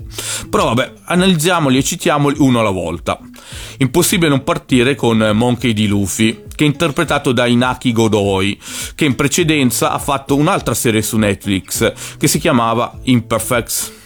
Però 0.49 0.65
vabbè, 0.73 0.93
analizziamoli 1.05 1.77
e 1.77 1.83
citiamoli 1.83 2.37
uno 2.39 2.59
alla 2.59 2.71
volta. 2.71 3.19
Impossibile 3.77 4.29
non 4.29 4.43
partire 4.43 4.95
con 4.95 5.31
Monkey 5.33 5.73
di 5.73 5.87
Luffy, 5.87 6.45
che 6.55 6.63
è 6.63 6.67
interpretato 6.67 7.31
da 7.33 7.45
Inaki 7.45 7.91
Godoy, 7.91 8.57
che 8.95 9.05
in 9.05 9.15
precedenza 9.15 9.91
ha 9.91 9.99
fatto 9.99 10.35
un'altra 10.35 10.73
serie 10.73 11.03
su 11.03 11.17
Netflix 11.17 11.93
che 12.17 12.27
si 12.27 12.39
chiamava 12.39 12.99
Imperfects. 13.03 13.99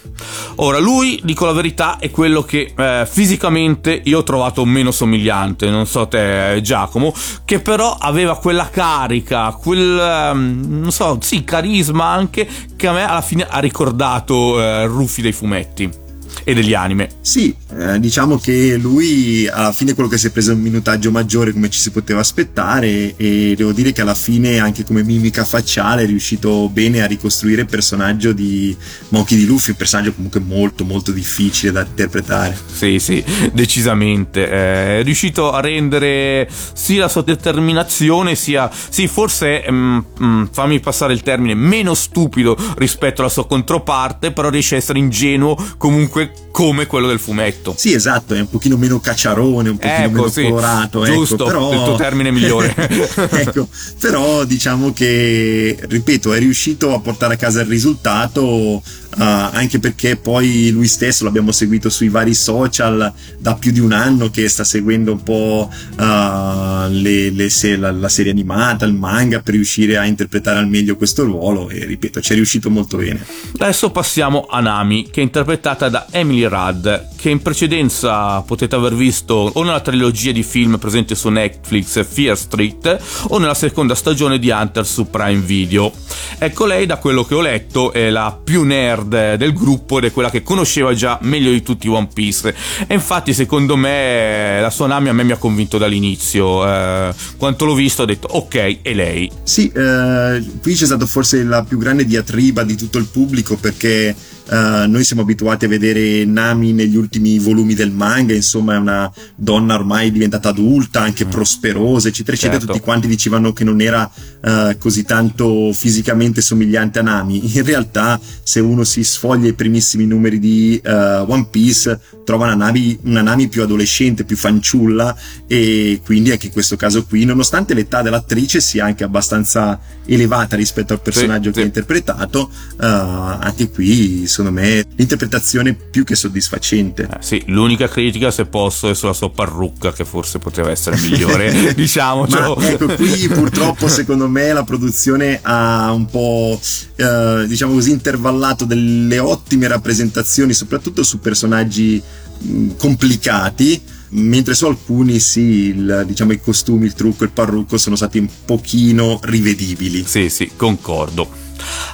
Ora, 0.55 0.79
lui, 0.79 1.19
dico 1.23 1.45
la 1.45 1.51
verità, 1.51 1.97
è 1.97 2.09
quello 2.11 2.43
che 2.43 2.73
eh, 2.75 3.07
fisicamente 3.09 4.01
io 4.05 4.19
ho 4.19 4.23
trovato 4.23 4.63
meno 4.65 4.91
somigliante, 4.91 5.69
non 5.69 5.85
so 5.85 6.07
te 6.07 6.59
Giacomo, 6.61 7.13
che 7.43 7.59
però 7.59 7.97
aveva 7.99 8.37
quella 8.37 8.69
carica, 8.69 9.51
quel, 9.51 10.31
um, 10.33 10.63
non 10.67 10.91
so, 10.91 11.17
sì, 11.21 11.43
carisma 11.43 12.05
anche, 12.05 12.47
che 12.75 12.87
a 12.87 12.93
me 12.93 13.07
alla 13.07 13.21
fine 13.21 13.45
ha 13.49 13.59
ricordato 13.59 14.61
eh, 14.61 14.85
Ruffi 14.85 15.21
dei 15.21 15.33
fumetti 15.33 16.03
e 16.45 16.53
degli 16.53 16.73
anime. 16.73 17.09
Sì, 17.21 17.53
eh, 17.77 17.99
diciamo 17.99 18.37
che 18.37 18.77
lui 18.77 19.47
alla 19.47 19.73
fine 19.73 19.95
quello 19.95 20.07
che 20.07 20.17
si 20.17 20.27
è 20.27 20.29
preso 20.29 20.53
un 20.53 20.61
minutaggio 20.61 21.09
maggiore 21.11 21.51
come 21.51 21.69
ci 21.69 21.79
si 21.79 21.89
poteva 21.89 22.19
aspettare 22.19 23.15
e 23.17 23.55
devo 23.57 23.71
dire 23.71 23.91
che 23.91 24.01
alla 24.01 24.13
fine 24.13 24.59
anche 24.59 24.83
come 24.83 25.03
mimica 25.03 25.43
facciale 25.43 26.03
è 26.03 26.05
riuscito 26.05 26.69
bene 26.69 27.01
a 27.01 27.07
ricostruire 27.07 27.61
il 27.61 27.67
personaggio 27.67 28.31
di 28.31 28.77
Monkey 29.09 29.37
di 29.39 29.45
Luffy, 29.45 29.71
un 29.71 29.77
personaggio 29.77 30.13
comunque 30.13 30.39
molto 30.39 30.85
molto 30.85 31.11
difficile 31.11 31.71
da 31.71 31.81
interpretare. 31.81 32.55
Sì, 32.71 32.99
sì, 32.99 33.23
decisamente. 33.51 34.47
Eh, 34.47 34.99
è 34.99 35.03
riuscito 35.03 35.51
a 35.51 35.61
rendere 35.61 36.47
sia 36.73 37.01
la 37.01 37.07
sua 37.07 37.23
determinazione 37.23 38.35
sia, 38.35 38.69
sì, 38.71 39.07
forse, 39.07 39.65
mm, 39.69 39.99
mm, 40.21 40.43
fammi 40.51 40.79
passare 40.79 41.13
il 41.13 41.23
termine, 41.23 41.55
meno 41.55 41.95
stupido 41.95 42.55
rispetto 42.77 43.21
alla 43.21 43.31
sua 43.31 43.47
controparte, 43.47 44.31
però 44.31 44.49
riesce 44.49 44.75
a 44.75 44.77
essere 44.77 44.99
ingenuo 44.99 45.57
comunque 45.77 46.33
come 46.55 46.85
quello 46.85 47.07
del 47.07 47.19
fumetto. 47.19 47.75
Sì, 47.77 47.91
esatto, 47.93 48.33
è 48.33 48.39
un 48.39 48.49
pochino 48.49 48.77
meno 48.77 49.01
cacciarone, 49.01 49.67
un 49.67 49.77
pochino 49.77 50.05
ecco, 50.05 50.11
meno 50.11 50.27
sì, 50.29 50.43
colorato. 50.43 51.03
Ecco, 51.03 51.13
giusto, 51.13 51.35
ecco, 51.35 51.45
però... 51.45 51.73
il 51.73 51.83
tuo 51.83 51.95
termine 51.95 52.31
migliore. 52.31 52.73
ecco, 53.31 53.67
però 53.99 54.45
diciamo 54.45 54.93
che, 54.93 55.77
ripeto, 55.81 56.33
è 56.33 56.39
riuscito 56.39 56.93
a 56.93 57.01
portare 57.01 57.33
a 57.33 57.37
casa 57.37 57.59
il 57.59 57.67
risultato 57.67 58.81
anche 59.23 59.79
perché 59.79 60.17
poi 60.17 60.69
lui 60.71 60.87
stesso 60.87 61.23
l'abbiamo 61.23 61.51
seguito 61.51 61.89
sui 61.89 62.09
vari 62.09 62.33
social 62.33 63.11
da 63.39 63.55
più 63.55 63.71
di 63.71 63.79
un 63.79 63.91
anno 63.91 64.29
che 64.29 64.47
sta 64.49 64.63
seguendo 64.63 65.13
un 65.13 65.23
po' 65.23 65.69
uh, 65.71 66.89
le, 66.89 67.29
le 67.29 67.49
se- 67.49 67.77
la, 67.77 67.91
la, 67.91 68.09
serie 68.09 68.31
animata, 68.31 68.85
il 68.85 68.93
manga 68.93 69.41
per 69.41 69.53
riuscire 69.53 69.97
a 69.97 70.05
interpretare 70.05 70.59
al 70.59 70.67
meglio 70.67 70.95
questo 70.95 71.23
ruolo 71.23 71.69
e 71.69 71.85
ripeto 71.85 72.21
ci 72.21 72.33
è 72.33 72.35
riuscito 72.35 72.69
molto 72.69 72.97
bene. 72.97 73.25
Adesso 73.57 73.91
passiamo 73.91 74.45
a 74.49 74.59
Nami 74.59 75.09
che 75.09 75.21
è 75.21 75.23
interpretata 75.23 75.89
da 75.89 76.07
Emily 76.11 76.45
Rudd 76.45 76.87
che 77.15 77.29
in 77.29 77.41
precedenza 77.41 78.41
potete 78.41 78.75
aver 78.75 78.95
visto 78.95 79.51
o 79.53 79.63
nella 79.63 79.79
trilogia 79.79 80.31
di 80.31 80.43
film 80.43 80.77
presente 80.77 81.15
su 81.15 81.29
Netflix 81.29 82.05
Fear 82.05 82.37
Street 82.37 82.97
o 83.29 83.37
nella 83.37 83.53
seconda 83.53 83.95
stagione 83.95 84.39
di 84.39 84.49
Hunter 84.49 84.85
su 84.85 85.09
Prime 85.09 85.41
Video. 85.41 85.91
Ecco 86.37 86.65
lei 86.65 86.85
da 86.85 86.97
quello 86.97 87.23
che 87.23 87.35
ho 87.35 87.41
letto 87.41 87.93
è 87.93 88.09
la 88.09 88.37
più 88.43 88.63
nerd 88.63 89.04
nerd 89.07 89.37
del 89.37 89.53
gruppo 89.53 89.97
ed 89.97 90.05
è 90.05 90.11
quella 90.11 90.29
che 90.29 90.43
conosceva 90.43 90.93
già 90.93 91.17
meglio 91.21 91.51
di 91.51 91.61
tutti 91.61 91.87
One 91.87 92.09
Piece. 92.13 92.53
E 92.87 92.93
infatti, 92.93 93.33
secondo 93.33 93.75
me, 93.75 94.59
la 94.61 94.69
sua 94.69 94.87
Nami 94.87 95.09
a 95.09 95.13
me 95.13 95.23
mi 95.23 95.31
ha 95.31 95.37
convinto 95.37 95.77
dall'inizio. 95.77 96.65
Eh, 96.65 97.13
quanto 97.37 97.65
l'ho 97.65 97.73
visto, 97.73 98.03
ho 98.03 98.05
detto 98.05 98.27
ok, 98.31 98.81
è 98.81 98.93
lei. 98.93 99.29
Sì, 99.43 99.71
eh, 99.73 100.43
qui 100.61 100.73
c'è 100.73 100.85
stata 100.85 101.05
forse 101.05 101.43
la 101.43 101.63
più 101.63 101.77
grande 101.77 102.05
diatriba 102.05 102.63
di 102.63 102.75
tutto 102.75 102.97
il 102.97 103.05
pubblico 103.05 103.55
perché 103.55 104.15
Uh, 104.47 104.87
noi 104.87 105.03
siamo 105.03 105.23
abituati 105.23 105.65
a 105.65 105.67
vedere 105.67 106.23
Nami 106.23 106.71
negli 106.71 106.95
ultimi 106.95 107.39
volumi 107.39 107.73
del 107.73 107.91
manga, 107.91 108.33
insomma 108.33 108.75
è 108.75 108.77
una 108.77 109.11
donna 109.35 109.73
ormai 109.73 110.11
diventata 110.11 110.49
adulta, 110.49 111.01
anche 111.01 111.25
mm. 111.25 111.29
prosperosa, 111.29 112.09
eccetera, 112.09 112.35
eccetera. 112.35 112.59
Certo. 112.59 112.73
Tutti 112.73 112.83
quanti 112.83 113.07
dicevano 113.07 113.53
che 113.53 113.63
non 113.63 113.81
era 113.81 114.09
uh, 114.41 114.77
così 114.77 115.03
tanto 115.03 115.71
fisicamente 115.73 116.41
somigliante 116.41 116.99
a 116.99 117.01
Nami. 117.01 117.55
In 117.55 117.63
realtà, 117.63 118.19
se 118.43 118.59
uno 118.59 118.83
si 118.83 119.03
sfoglia 119.03 119.47
i 119.47 119.53
primissimi 119.53 120.05
numeri 120.05 120.37
di 120.37 120.79
uh, 120.83 120.89
One 120.89 121.47
Piece, 121.49 121.99
trova 122.23 122.45
una 122.45 122.55
Nami, 122.55 122.99
una 123.03 123.21
Nami 123.21 123.47
più 123.47 123.63
adolescente, 123.63 124.25
più 124.25 124.37
fanciulla 124.37 125.15
e 125.47 126.01
quindi 126.03 126.31
anche 126.31 126.47
in 126.47 126.51
questo 126.51 126.75
caso 126.75 127.03
qui, 127.05 127.25
nonostante 127.25 127.73
l'età 127.73 128.01
dell'attrice 128.01 128.61
sia 128.61 128.85
anche 128.85 129.03
abbastanza 129.03 129.79
elevata 130.05 130.55
rispetto 130.55 130.93
al 130.93 131.01
personaggio 131.01 131.49
sì, 131.49 131.49
che 131.49 131.55
sì. 131.55 131.61
ha 131.61 131.65
interpretato, 131.65 132.49
anche 132.77 133.69
qui 133.69 134.27
secondo 134.35 134.59
me 134.59 134.85
l'interpretazione 134.95 135.73
più 135.73 136.03
che 136.03 136.15
soddisfacente. 136.15 137.03
Eh, 137.03 137.17
sì, 137.19 137.43
l'unica 137.47 137.87
critica 137.87 138.31
se 138.31 138.45
posso 138.45 138.89
è 138.89 138.95
sulla 138.95 139.13
sua 139.13 139.29
parrucca 139.29 139.93
che 139.93 140.03
forse 140.03 140.39
poteva 140.39 140.69
essere 140.71 140.97
migliore, 140.97 141.71
diciamo. 141.73 142.27
ecco, 142.59 142.87
qui 142.95 143.27
purtroppo 143.29 143.87
secondo 143.87 144.27
me 144.27 144.51
la 144.51 144.63
produzione 144.63 145.39
ha 145.41 145.91
un 145.91 146.05
po' 146.07 146.59
eh, 146.95 147.45
diciamo 147.47 147.73
così 147.73 147.91
intervallato 147.91 148.65
delle 148.65 149.19
ottime 149.19 149.67
rappresentazioni, 149.67 150.53
soprattutto 150.53 151.03
su 151.03 151.19
personaggi 151.19 152.01
mh, 152.39 152.75
complicati 152.77 153.81
mentre 154.07 154.53
su 154.53 154.65
alcuni 154.65 155.19
sì, 155.19 155.39
il, 155.39 156.03
diciamo 156.05 156.33
i 156.33 156.39
costumi, 156.39 156.85
il 156.85 156.93
trucco, 156.93 157.23
il 157.23 157.31
parrucco 157.31 157.77
sono 157.77 157.95
stati 157.95 158.17
un 158.17 158.27
pochino 158.45 159.19
rivedibili. 159.23 160.03
Sì, 160.05 160.29
sì, 160.29 160.51
concordo. 160.55 161.43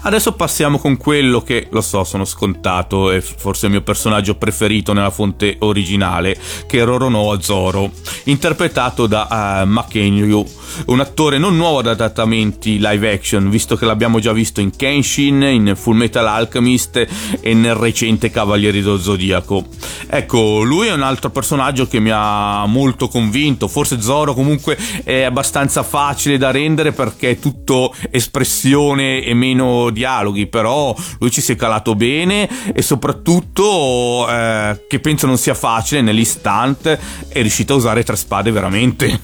Adesso 0.03 0.33
passiamo 0.33 0.79
con 0.79 0.97
quello 0.97 1.41
che, 1.41 1.67
lo 1.69 1.81
so, 1.81 2.03
sono 2.03 2.25
scontato, 2.25 3.11
è 3.11 3.21
forse 3.21 3.67
il 3.67 3.71
mio 3.71 3.81
personaggio 3.81 4.35
preferito 4.35 4.93
nella 4.93 5.11
fonte 5.11 5.57
originale, 5.59 6.37
che 6.67 6.79
è 6.79 6.83
Roronoa 6.83 7.39
Zoro, 7.41 7.91
interpretato 8.25 9.07
da 9.07 9.61
uh, 9.63 9.67
Makenryu, 9.67 10.45
un 10.87 10.99
attore 10.99 11.37
non 11.37 11.55
nuovo 11.55 11.79
ad 11.79 11.87
adattamenti 11.87 12.79
live 12.79 13.13
action, 13.13 13.49
visto 13.49 13.75
che 13.75 13.85
l'abbiamo 13.85 14.19
già 14.19 14.33
visto 14.33 14.61
in 14.61 14.75
Kenshin, 14.75 15.41
in 15.43 15.73
Full 15.75 15.95
Metal 15.95 16.25
Alchemist 16.25 17.07
e 17.39 17.53
nel 17.53 17.75
recente 17.75 18.29
Cavalieri 18.31 18.81
dello 18.81 18.97
Zodiaco. 18.97 19.65
Ecco, 20.07 20.61
lui 20.61 20.87
è 20.87 20.93
un 20.93 21.03
altro 21.03 21.29
personaggio 21.29 21.87
che 21.87 21.99
mi 21.99 22.11
ha 22.11 22.65
molto 22.65 23.07
convinto, 23.07 23.67
forse 23.67 24.01
Zoro 24.01 24.33
comunque 24.33 24.77
è 25.03 25.21
abbastanza 25.21 25.83
facile 25.83 26.37
da 26.37 26.51
rendere 26.51 26.91
perché 26.91 27.31
è 27.31 27.39
tutto 27.39 27.93
espressione 28.09 29.23
e 29.23 29.33
meno 29.61 29.89
dialoghi, 29.91 30.47
però 30.47 30.95
lui 31.19 31.31
ci 31.31 31.41
si 31.41 31.53
è 31.53 31.55
calato 31.55 31.95
bene 31.95 32.73
e 32.73 32.81
soprattutto 32.81 34.27
eh, 34.29 34.85
che 34.87 34.99
penso 34.99 35.27
non 35.27 35.37
sia 35.37 35.53
facile 35.53 36.01
nell'istante 36.01 36.99
è 37.27 37.41
riuscito 37.41 37.73
a 37.73 37.77
usare 37.77 38.03
tre 38.03 38.15
spade 38.15 38.51
veramente. 38.51 39.19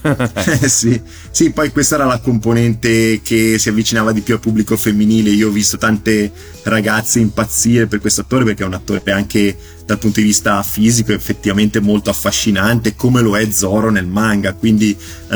eh 0.60 0.68
sì, 0.68 1.00
sì, 1.30 1.50
poi 1.50 1.70
questa 1.72 1.96
era 1.96 2.04
la 2.04 2.20
componente 2.20 3.20
che 3.22 3.58
si 3.58 3.68
avvicinava 3.68 4.12
di 4.12 4.20
più 4.20 4.34
al 4.34 4.40
pubblico 4.40 4.76
femminile. 4.76 5.30
Io 5.30 5.48
ho 5.48 5.52
visto 5.52 5.76
tante 5.76 6.30
ragazze 6.62 7.18
impazzire 7.18 7.86
per 7.86 8.00
questo 8.00 8.22
attore 8.22 8.44
perché 8.44 8.62
è 8.62 8.66
un 8.66 8.74
attore 8.74 9.02
anche 9.10 9.56
dal 9.86 9.98
punto 9.98 10.20
di 10.20 10.26
vista 10.26 10.62
fisico 10.62 11.12
effettivamente 11.12 11.80
molto 11.80 12.10
affascinante 12.10 12.94
come 12.94 13.22
lo 13.22 13.38
è 13.38 13.50
Zoro 13.50 13.90
nel 13.90 14.04
manga 14.04 14.52
quindi 14.52 14.94
uh, 15.28 15.34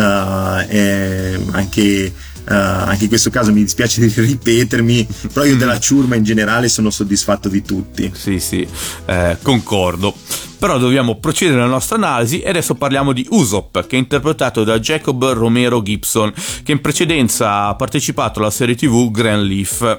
anche 1.52 2.12
Uh, 2.44 2.54
anche 2.54 3.04
in 3.04 3.08
questo 3.08 3.30
caso 3.30 3.52
mi 3.52 3.62
dispiace 3.62 4.00
di 4.00 4.12
ripetermi, 4.14 5.06
però 5.32 5.44
io 5.44 5.56
della 5.56 5.78
ciurma 5.78 6.16
in 6.16 6.24
generale 6.24 6.68
sono 6.68 6.90
soddisfatto 6.90 7.48
di 7.48 7.62
tutti. 7.62 8.10
Sì, 8.14 8.40
sì, 8.40 8.66
eh, 9.06 9.38
concordo. 9.42 10.14
Però 10.58 10.78
dobbiamo 10.78 11.18
procedere 11.18 11.58
nella 11.58 11.70
nostra 11.70 11.96
analisi 11.96 12.40
e 12.40 12.48
adesso 12.48 12.74
parliamo 12.74 13.12
di 13.12 13.26
Usopp, 13.30 13.78
che 13.80 13.96
è 13.96 13.98
interpretato 13.98 14.62
da 14.62 14.78
Jacob 14.78 15.32
Romero 15.32 15.82
Gibson, 15.82 16.32
che 16.62 16.70
in 16.70 16.80
precedenza 16.80 17.66
ha 17.66 17.74
partecipato 17.74 18.38
alla 18.38 18.50
serie 18.50 18.76
tv 18.76 19.10
Grand 19.10 19.42
Leaf. 19.42 19.98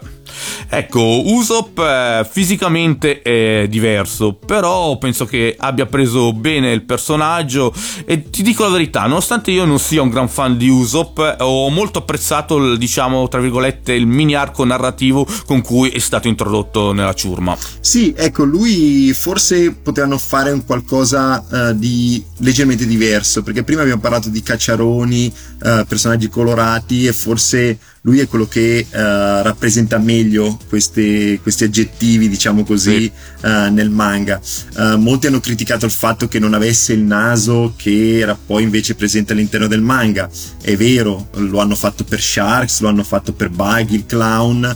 Ecco, 0.70 1.22
Usopp 1.26 1.80
eh, 1.80 2.28
fisicamente 2.30 3.22
è 3.22 3.68
diverso, 3.70 4.34
però 4.34 4.98
penso 4.98 5.26
che 5.26 5.56
abbia 5.58 5.86
preso 5.86 6.34
bene 6.34 6.72
il 6.72 6.84
personaggio 6.84 7.74
e 8.06 8.30
ti 8.30 8.44
dico 8.44 8.64
la 8.64 8.70
verità, 8.70 9.02
nonostante 9.02 9.52
io 9.52 9.66
non 9.66 9.80
sia 9.80 10.02
un 10.02 10.10
gran 10.10 10.30
fan 10.30 10.58
di 10.58 10.70
Usopp, 10.70 11.20
ho 11.40 11.70
molto 11.70 12.00
apprezzato 12.00 12.58
il, 12.58 12.78
diciamo, 12.78 13.28
tra 13.28 13.40
virgolette, 13.40 13.94
il 13.94 14.08
mini 14.08 14.36
arco 14.36 14.64
narrativo 14.66 15.28
con 15.46 15.62
cui 15.62 15.90
è 15.90 16.00
stato 16.00 16.28
introdotto 16.28 16.92
nella 16.92 17.14
ciurma. 17.14 17.56
Sì, 17.80 18.14
ecco, 18.16 18.44
lui 18.44 19.14
forse 19.14 19.74
potevano 19.74 20.18
fare 20.18 20.52
un 20.52 20.66
qualcosa 20.66 21.44
uh, 21.50 21.74
di 21.74 22.24
leggermente 22.38 22.86
diverso, 22.86 23.44
perché 23.44 23.64
prima 23.64 23.82
abbiamo 23.82 24.02
parlato 24.02 24.30
di 24.30 24.42
cacciaroni, 24.42 25.34
uh, 25.64 25.86
personaggi 25.88 26.30
colorati 26.30 27.06
e 27.06 27.14
forse 27.14 27.78
lui 28.06 28.20
è 28.20 28.28
quello 28.28 28.48
che 28.48 28.86
uh, 28.90 28.96
rappresenta 28.98 29.98
meglio 29.98 30.60
queste, 30.68 31.40
questi 31.42 31.64
aggettivi, 31.64 32.28
diciamo 32.28 32.66
così, 32.66 33.04
sì. 33.04 33.12
uh, 33.46 33.72
nel 33.72 33.90
manga. 33.90 34.42
Uh, 34.76 34.98
molti 34.98 35.28
hanno 35.28 35.40
criticato 35.40 35.86
il 35.86 35.92
fatto 35.92 36.28
che 36.28 36.38
non 36.38 36.54
avesse 36.54 36.92
il 36.92 37.00
naso 37.00 37.74
che 37.78 38.20
era 38.20 38.38
poi 38.38 38.64
invece 38.64 38.96
presente 38.96 39.32
all'interno 39.32 39.68
del 39.68 39.82
manga. 39.82 40.30
È 40.62 40.76
vero, 40.76 41.30
lo 41.36 41.60
hanno 41.60 41.76
fatto 41.76 42.04
per 42.04 42.20
Sharks, 42.20 42.82
lo 42.82 42.90
hanno 42.90 43.04
fatto 43.04 43.32
per 43.32 43.50
Buggy, 43.50 43.96
il 43.96 44.06
clown. 44.06 44.76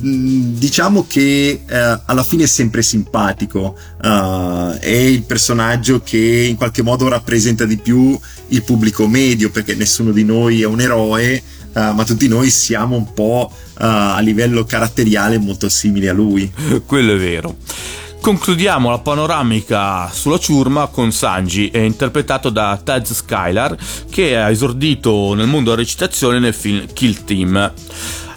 diciamo 0.00 1.06
che 1.06 1.62
alla 1.68 2.24
fine 2.24 2.44
è 2.44 2.48
sempre 2.48 2.82
simpatico. 2.82 3.76
è 4.00 4.88
il 4.88 5.22
personaggio 5.22 6.00
che 6.00 6.46
in 6.48 6.56
qualche 6.56 6.82
modo 6.82 7.06
rappresenta 7.06 7.64
di 7.64 7.76
più 7.76 8.18
il 8.48 8.62
pubblico 8.62 9.06
medio, 9.06 9.50
perché 9.50 9.74
nessuno 9.74 10.10
di 10.10 10.24
noi 10.24 10.62
è 10.62 10.66
un 10.66 10.80
eroe 10.80 11.42
uh, 11.76 11.92
ma 11.92 12.04
tutti 12.04 12.26
noi 12.26 12.50
siamo 12.50 12.96
un 12.96 13.12
po' 13.12 13.50
uh, 13.52 13.74
a 13.78 14.20
livello 14.20 14.64
caratteriale 14.64 15.38
molto 15.38 15.68
simili 15.68 16.08
a 16.08 16.12
lui. 16.12 16.50
Quello 16.84 17.12
è 17.12 17.18
vero. 17.18 17.56
Concludiamo 18.20 18.90
la 18.90 18.98
panoramica 18.98 20.10
sulla 20.10 20.38
ciurma 20.38 20.88
con 20.88 21.12
Sanji, 21.12 21.70
interpretato 21.74 22.50
da 22.50 22.76
Taz 22.82 23.12
Skylar, 23.12 23.76
che 24.10 24.36
ha 24.36 24.50
esordito 24.50 25.32
nel 25.34 25.46
mondo 25.46 25.70
della 25.70 25.82
recitazione 25.82 26.40
nel 26.40 26.52
film 26.52 26.86
Kill 26.92 27.22
Team. 27.22 27.72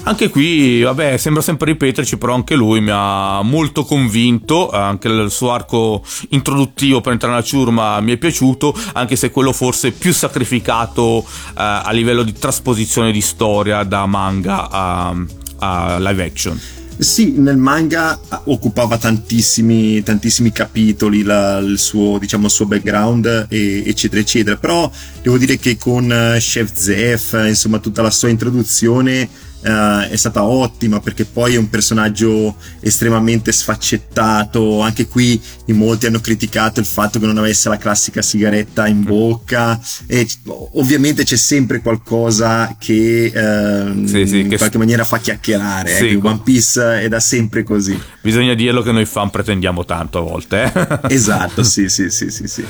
Anche 0.03 0.29
qui, 0.29 0.81
vabbè, 0.81 1.17
sembra 1.17 1.41
sempre 1.41 1.71
ripeterci, 1.71 2.17
però 2.17 2.33
anche 2.33 2.55
lui 2.55 2.81
mi 2.81 2.89
ha 2.91 3.41
molto 3.41 3.83
convinto, 3.83 4.69
anche 4.69 5.07
il 5.07 5.29
suo 5.29 5.51
arco 5.51 6.03
introduttivo 6.29 7.01
per 7.01 7.11
entrare 7.11 7.33
nella 7.35 7.45
ciurma 7.45 7.99
mi 7.99 8.13
è 8.13 8.17
piaciuto, 8.17 8.75
anche 8.93 9.15
se 9.15 9.29
quello 9.29 9.53
forse 9.53 9.91
più 9.91 10.13
sacrificato 10.13 11.19
eh, 11.19 11.53
a 11.55 11.91
livello 11.91 12.23
di 12.23 12.33
trasposizione 12.33 13.11
di 13.11 13.21
storia 13.21 13.83
da 13.83 14.05
manga 14.05 14.69
a, 14.69 15.15
a 15.59 15.99
live 15.99 16.23
action. 16.23 16.59
Sì, 16.97 17.35
nel 17.37 17.55
manga 17.55 18.19
occupava 18.45 18.97
tantissimi, 18.97 20.03
tantissimi 20.03 20.51
capitoli 20.51 21.23
la, 21.23 21.59
il, 21.59 21.77
suo, 21.77 22.17
diciamo, 22.17 22.47
il 22.47 22.51
suo 22.51 22.65
background, 22.65 23.45
e, 23.47 23.83
eccetera, 23.85 24.19
eccetera. 24.19 24.57
Però 24.57 24.91
devo 25.21 25.37
dire 25.37 25.57
che 25.57 25.77
con 25.77 26.11
eh, 26.11 26.37
Chef 26.39 26.73
Zef, 26.73 27.41
insomma, 27.47 27.79
tutta 27.79 28.01
la 28.01 28.11
sua 28.11 28.27
introduzione 28.27 29.29
Uh, 29.61 30.07
è 30.07 30.15
stata 30.15 30.43
ottima 30.43 31.01
perché 31.01 31.25
poi 31.25 31.55
è 31.55 31.57
un 31.57 31.69
personaggio 31.69 32.55
estremamente 32.79 33.51
sfaccettato. 33.51 34.79
Anche 34.81 35.07
qui 35.07 35.39
in 35.65 35.75
molti 35.75 36.05
hanno 36.05 36.19
criticato 36.19 36.79
il 36.79 36.85
fatto 36.85 37.19
che 37.19 37.25
non 37.25 37.37
avesse 37.37 37.69
la 37.69 37.77
classica 37.77 38.21
sigaretta 38.21 38.87
in 38.87 39.03
bocca. 39.03 39.79
E 40.07 40.27
ovviamente 40.73 41.23
c'è 41.23 41.35
sempre 41.35 41.81
qualcosa 41.81 42.75
che 42.79 43.31
uh, 43.33 44.05
sì, 44.07 44.25
sì, 44.25 44.39
in 44.39 44.49
che 44.49 44.57
qualche 44.57 44.77
f- 44.77 44.79
maniera 44.79 45.03
fa 45.03 45.19
chiacchierare. 45.19 45.95
Sì, 45.95 46.09
eh. 46.09 46.19
One 46.21 46.41
Piece 46.43 47.01
è 47.01 47.07
da 47.07 47.19
sempre 47.19 47.63
così. 47.63 47.99
Bisogna 48.21 48.53
dirlo 48.53 48.81
che 48.81 48.91
noi 48.91 49.05
fan 49.05 49.29
pretendiamo 49.29 49.83
tanto 49.85 50.19
a 50.19 50.21
volte. 50.21 50.71
Eh? 50.73 51.13
esatto, 51.13 51.63
sì, 51.63 51.89
sì, 51.89 52.09
sì, 52.09 52.29
sì. 52.29 52.47
sì. 52.47 52.65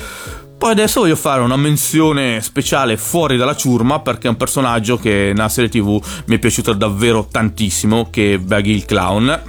Poi 0.60 0.72
adesso 0.72 1.00
voglio 1.00 1.16
fare 1.16 1.40
una 1.40 1.56
menzione 1.56 2.42
speciale 2.42 2.98
fuori 2.98 3.38
dalla 3.38 3.56
ciurma 3.56 4.00
perché 4.00 4.26
è 4.26 4.30
un 4.30 4.36
personaggio 4.36 4.98
che 4.98 5.32
nella 5.34 5.48
serie 5.48 5.70
tv 5.70 5.98
mi 6.26 6.36
è 6.36 6.38
piaciuto 6.38 6.74
davvero 6.74 7.26
tantissimo, 7.30 8.08
che 8.10 8.34
è 8.34 8.38
Baggy 8.38 8.72
il 8.72 8.84
Clown 8.84 9.42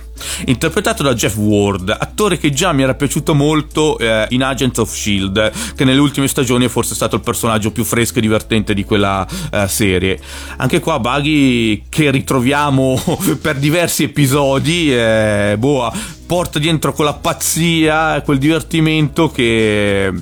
interpretato 0.45 1.03
da 1.03 1.13
Jeff 1.13 1.35
Ward, 1.35 1.93
attore 1.99 2.37
che 2.37 2.51
già 2.51 2.71
mi 2.71 2.83
era 2.83 2.93
piaciuto 2.93 3.33
molto 3.33 3.97
eh, 3.97 4.25
in 4.29 4.41
Agents 4.41 4.77
of 4.77 4.93
Shield, 4.93 5.51
che 5.75 5.83
nelle 5.83 5.99
ultime 5.99 6.29
stagioni 6.29 6.65
è 6.65 6.69
forse 6.69 6.95
stato 6.95 7.17
il 7.17 7.21
personaggio 7.23 7.71
più 7.71 7.83
fresco 7.83 8.19
e 8.19 8.21
divertente 8.21 8.73
di 8.73 8.85
quella 8.85 9.27
eh, 9.51 9.67
serie. 9.67 10.17
Anche 10.57 10.79
qua 10.79 10.97
Buggy 10.99 11.83
che 11.89 12.09
ritroviamo 12.09 13.01
per 13.41 13.57
diversi 13.57 14.03
episodi, 14.03 14.95
eh, 14.95 15.55
boh, 15.57 15.91
porta 16.25 16.57
dentro 16.57 16.93
quella 16.93 17.15
pazzia, 17.15 18.21
quel 18.21 18.37
divertimento 18.37 19.29
che 19.29 20.13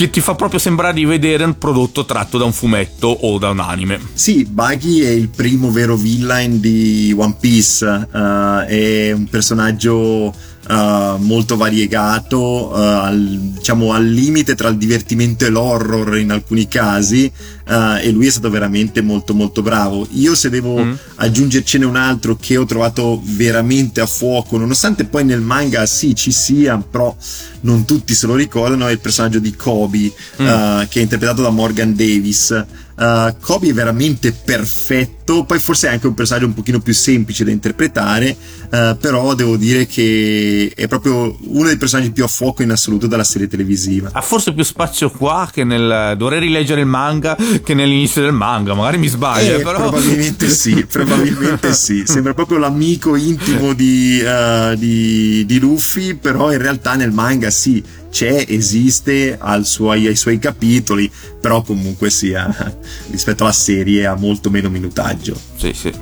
che 0.00 0.08
ti 0.08 0.22
fa 0.22 0.34
proprio 0.34 0.58
sembrare 0.58 0.94
di 0.94 1.04
vedere 1.04 1.44
un 1.44 1.58
prodotto 1.58 2.06
tratto 2.06 2.38
da 2.38 2.46
un 2.46 2.54
fumetto 2.54 3.06
o 3.06 3.36
da 3.36 3.50
un 3.50 3.60
anime. 3.60 4.00
Sì, 4.14 4.46
Buggy 4.46 5.00
è 5.00 5.10
il 5.10 5.28
primo 5.28 5.70
vero 5.70 5.94
villain 5.94 6.58
di 6.58 7.14
One 7.14 7.36
Piece, 7.38 7.84
uh, 7.84 8.64
è 8.66 9.12
un 9.12 9.26
personaggio 9.28 10.34
uh, 10.68 11.16
molto 11.18 11.58
variegato, 11.58 12.38
uh, 12.68 12.72
al, 12.72 13.38
diciamo 13.58 13.92
al 13.92 14.06
limite 14.06 14.54
tra 14.54 14.68
il 14.68 14.78
divertimento 14.78 15.44
e 15.44 15.50
l'horror 15.50 16.16
in 16.16 16.30
alcuni 16.30 16.66
casi, 16.66 17.30
uh, 17.70 17.98
e 18.02 18.10
lui 18.10 18.26
è 18.26 18.30
stato 18.30 18.50
veramente 18.50 19.00
molto 19.00 19.32
molto 19.32 19.62
bravo. 19.62 20.06
Io 20.12 20.34
se 20.34 20.50
devo 20.50 20.82
mm. 20.82 20.92
aggiungercene 21.16 21.84
un 21.84 21.96
altro 21.96 22.36
che 22.36 22.56
ho 22.56 22.66
trovato 22.66 23.22
veramente 23.24 24.00
a 24.00 24.06
fuoco, 24.06 24.58
nonostante 24.58 25.04
poi 25.04 25.24
nel 25.24 25.40
manga 25.40 25.86
sì 25.86 26.14
ci 26.14 26.32
sia, 26.32 26.76
però 26.78 27.14
non 27.60 27.84
tutti 27.84 28.14
se 28.14 28.26
lo 28.26 28.34
ricordano, 28.34 28.86
è 28.86 28.92
il 28.92 28.98
personaggio 28.98 29.38
di 29.38 29.54
Kobe, 29.54 30.12
mm. 30.42 30.82
che 30.88 30.98
è 30.98 31.02
interpretato 31.02 31.42
da 31.42 31.50
Morgan 31.50 31.94
Davis. 31.94 32.64
Uh, 33.00 33.34
Kobe 33.40 33.68
è 33.68 33.72
veramente 33.72 34.30
perfetto, 34.30 35.44
poi 35.44 35.58
forse 35.58 35.88
è 35.88 35.90
anche 35.90 36.06
un 36.06 36.12
personaggio 36.12 36.44
un 36.44 36.52
pochino 36.52 36.80
più 36.80 36.92
semplice 36.92 37.44
da 37.44 37.50
interpretare, 37.50 38.36
uh, 38.70 38.94
però 38.98 39.32
devo 39.32 39.56
dire 39.56 39.86
che 39.86 40.70
è 40.76 40.86
proprio 40.86 41.34
uno 41.44 41.66
dei 41.66 41.78
personaggi 41.78 42.10
più 42.10 42.24
a 42.24 42.26
fuoco 42.26 42.62
in 42.62 42.70
assoluto 42.70 43.06
della 43.06 43.24
serie 43.24 43.48
televisiva. 43.48 44.10
Ha 44.12 44.20
forse 44.20 44.52
più 44.52 44.64
spazio 44.64 45.08
qua 45.08 45.48
che 45.50 45.64
nel... 45.64 46.14
dovrei 46.18 46.40
rileggere 46.40 46.82
il 46.82 46.86
manga 46.88 47.38
che 47.62 47.74
nell'inizio 47.74 48.22
del 48.22 48.32
manga, 48.32 48.74
magari 48.74 48.98
mi 48.98 49.08
sbaglio, 49.08 49.58
eh, 49.58 49.62
però... 49.62 49.88
Probabilmente 49.88 50.48
sì, 50.48 50.84
probabilmente 50.90 51.72
sì, 51.72 52.04
sembra 52.06 52.34
proprio 52.34 52.58
l'amico 52.58 53.16
intimo 53.16 53.72
di, 53.72 54.22
uh, 54.22 54.74
di, 54.76 55.44
di 55.46 55.58
Luffy, 55.58 56.14
però 56.14 56.52
in 56.52 56.58
realtà 56.58 56.94
nel 56.94 57.12
manga 57.12 57.50
sì 57.50 57.82
c'è, 58.10 58.44
esiste 58.48 59.38
suoi, 59.62 60.06
ai 60.06 60.16
suoi 60.16 60.38
capitoli, 60.38 61.10
però 61.40 61.62
comunque 61.62 62.10
sia 62.10 62.52
rispetto 63.10 63.44
alla 63.44 63.52
serie 63.52 64.06
ha 64.06 64.14
molto 64.14 64.50
meno 64.50 64.68
minutaggio. 64.68 65.38
Sì, 65.56 65.72
sì. 65.72 65.92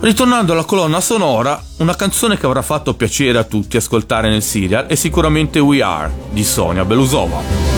Ritornando 0.00 0.52
alla 0.52 0.64
colonna 0.64 1.00
sonora, 1.00 1.60
una 1.78 1.96
canzone 1.96 2.38
che 2.38 2.46
avrà 2.46 2.62
fatto 2.62 2.94
piacere 2.94 3.38
a 3.38 3.44
tutti 3.44 3.76
ascoltare 3.76 4.28
nel 4.28 4.42
serial 4.42 4.86
è 4.86 4.94
sicuramente 4.94 5.58
We 5.58 5.82
Are 5.82 6.12
di 6.30 6.44
Sonia 6.44 6.84
Belusova. 6.84 7.77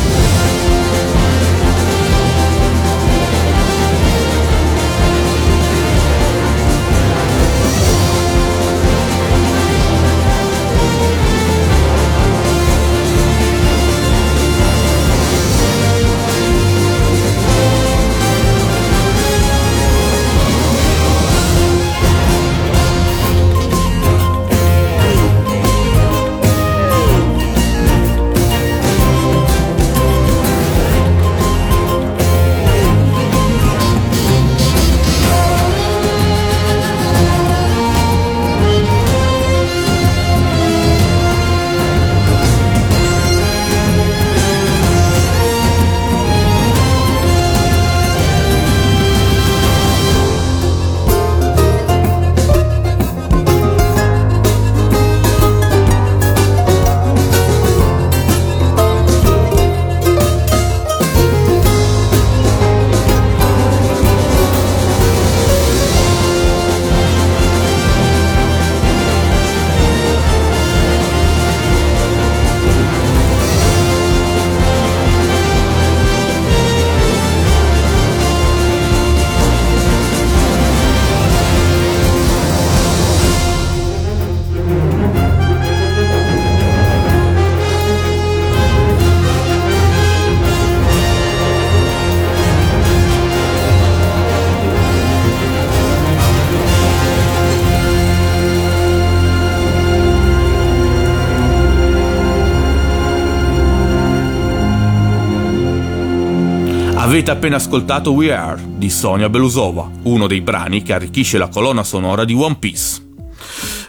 Avete 107.30 107.46
appena 107.46 107.62
ascoltato 107.62 108.10
We 108.10 108.32
Are 108.32 108.60
di 108.76 108.90
Sonia 108.90 109.28
Belusova, 109.28 109.88
uno 110.02 110.26
dei 110.26 110.40
brani 110.40 110.82
che 110.82 110.92
arricchisce 110.92 111.38
la 111.38 111.46
colonna 111.46 111.84
sonora 111.84 112.24
di 112.24 112.34
One 112.34 112.56
Piece. 112.58 113.06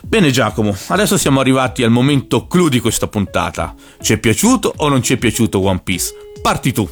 Bene 0.02 0.30
Giacomo, 0.30 0.76
adesso 0.86 1.16
siamo 1.18 1.40
arrivati 1.40 1.82
al 1.82 1.90
momento 1.90 2.46
clou 2.46 2.68
di 2.68 2.78
questa 2.78 3.08
puntata. 3.08 3.74
Ci 4.00 4.12
è 4.12 4.18
piaciuto 4.18 4.72
o 4.76 4.88
non 4.88 5.02
ci 5.02 5.14
è 5.14 5.16
piaciuto 5.16 5.60
One 5.60 5.80
Piece? 5.82 6.14
Parti 6.40 6.72
tu. 6.72 6.88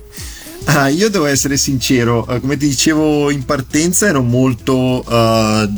Ah, 0.64 0.88
io 0.88 1.08
devo 1.08 1.26
essere 1.26 1.56
sincero, 1.56 2.26
uh, 2.28 2.40
come 2.40 2.56
ti 2.56 2.66
dicevo 2.66 3.30
in 3.30 3.44
partenza 3.44 4.08
ero 4.08 4.20
molto... 4.22 5.04
Uh, 5.06 5.72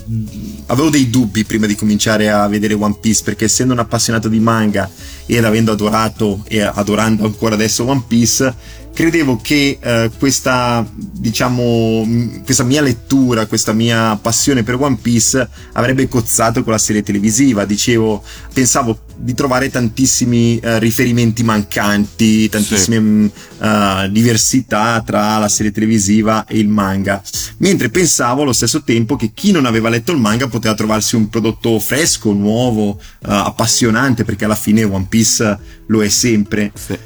avevo 0.66 0.88
dei 0.88 1.10
dubbi 1.10 1.44
prima 1.44 1.66
di 1.66 1.74
cominciare 1.76 2.30
a 2.30 2.48
vedere 2.48 2.72
One 2.72 2.96
Piece 2.98 3.22
perché 3.22 3.44
essendo 3.44 3.74
un 3.74 3.78
appassionato 3.78 4.28
di 4.28 4.40
manga 4.40 4.90
ed 5.26 5.44
avendo 5.44 5.72
adorato 5.72 6.42
e 6.48 6.62
adorando 6.62 7.24
ancora 7.24 7.54
adesso 7.56 7.86
One 7.86 8.04
Piece 8.08 8.80
credevo 8.92 9.38
che 9.42 9.78
eh, 9.80 10.10
questa, 10.18 10.86
diciamo, 10.94 12.06
questa 12.44 12.64
mia 12.64 12.80
lettura, 12.82 13.46
questa 13.46 13.72
mia 13.72 14.16
passione 14.20 14.62
per 14.62 14.80
One 14.80 14.98
Piece 15.00 15.48
avrebbe 15.72 16.08
cozzato 16.08 16.62
con 16.62 16.72
la 16.72 16.78
serie 16.78 17.02
televisiva. 17.02 17.64
Dicevo, 17.64 18.22
pensavo 18.52 18.98
di 19.22 19.34
trovare 19.34 19.70
tantissimi 19.70 20.56
uh, 20.56 20.78
riferimenti 20.78 21.44
mancanti, 21.44 22.48
tantissime 22.48 23.30
sì. 23.32 23.64
uh, 23.64 24.10
diversità 24.10 25.00
tra 25.06 25.38
la 25.38 25.48
serie 25.48 25.70
televisiva 25.70 26.44
e 26.44 26.58
il 26.58 26.68
manga. 26.68 27.22
Mentre 27.58 27.88
pensavo 27.88 28.42
allo 28.42 28.52
stesso 28.52 28.82
tempo 28.82 29.14
che 29.14 29.30
chi 29.32 29.52
non 29.52 29.64
aveva 29.64 29.88
letto 29.88 30.10
il 30.10 30.18
manga 30.18 30.48
poteva 30.48 30.74
trovarsi 30.74 31.14
un 31.14 31.28
prodotto 31.28 31.78
fresco, 31.78 32.32
nuovo, 32.32 32.90
uh, 32.90 32.98
appassionante, 33.20 34.24
perché 34.24 34.44
alla 34.44 34.56
fine 34.56 34.82
One 34.82 35.06
Piece 35.08 35.58
lo 35.86 36.02
è 36.02 36.08
sempre. 36.08 36.72
Sì. 36.74 36.98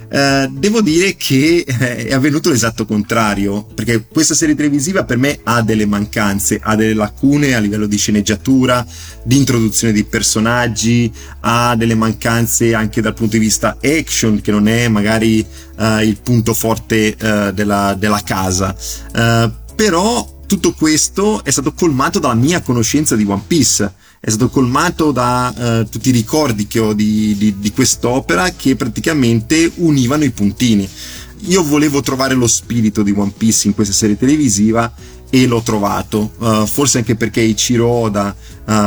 devo 0.51 0.81
dire 0.81 1.17
che 1.17 1.65
è 1.65 2.13
avvenuto 2.13 2.51
l'esatto 2.51 2.87
contrario, 2.87 3.65
perché 3.75 4.07
questa 4.07 4.35
serie 4.35 4.55
televisiva 4.55 5.05
per 5.05 5.19
me 5.19 5.41
ha 5.43 5.61
delle 5.61 5.87
mancanze, 5.87 6.61
ha 6.63 6.77
delle 6.77 6.95
lacune 6.95 7.55
a 7.55 7.59
livello 7.59 7.87
di 7.87 7.97
sceneggiatura, 7.97 8.87
di 9.25 9.37
introduzione 9.37 9.93
di 9.93 10.05
personaggi, 10.05 11.13
ha 11.41 11.75
delle 11.75 11.95
mancanze 11.95 12.06
anche 12.75 13.01
dal 13.01 13.15
punto 13.15 13.37
di 13.37 13.43
vista 13.43 13.77
action, 13.83 14.41
che 14.41 14.51
non 14.51 14.69
è 14.69 14.89
magari 14.89 15.45
uh, 15.77 15.99
il 16.01 16.19
punto 16.23 16.55
forte 16.55 17.17
uh, 17.19 17.53
della, 17.53 17.95
della, 17.99 18.23
casa. 18.23 18.77
Uh, 19.15 19.51
però 19.75 20.35
tutto 20.47 20.73
questo 20.73 21.45
è 21.45 21.51
stato 21.51 21.73
colmato 21.73 22.19
dalla 22.19 22.35
mia 22.35 22.61
conoscenza 22.63 23.17
di 23.17 23.25
One 23.27 23.43
Piece 23.47 23.93
è 24.19 24.31
stato 24.31 24.49
colmato 24.49 25.13
da 25.13 25.85
tutti 25.89 26.09
i 26.09 26.13
ricordi 26.13 26.67
che 26.67 26.81
ho 26.81 26.95
di, 26.95 27.37
di, 27.37 27.59
di, 27.59 27.71
quest'opera 27.71 28.51
che 28.51 28.75
praticamente 28.75 29.71
univano 29.77 30.25
i 30.25 30.31
puntini. 30.31 30.89
Io 31.43 31.63
volevo 31.63 32.01
trovare 32.01 32.35
lo 32.35 32.49
spirito 32.49 33.03
di 33.03 33.15
One 33.15 33.33
Piece 33.37 33.69
in 33.69 33.75
questa 33.75 33.93
serie 33.93 34.17
televisiva 34.17 34.93
e 35.31 35.47
l'ho 35.47 35.61
trovato, 35.61 36.33
uh, 36.39 36.67
forse 36.67 36.99
anche 36.99 37.17
perché 37.17 37.41
Ichiro 37.41 38.07
uh, 38.07 38.33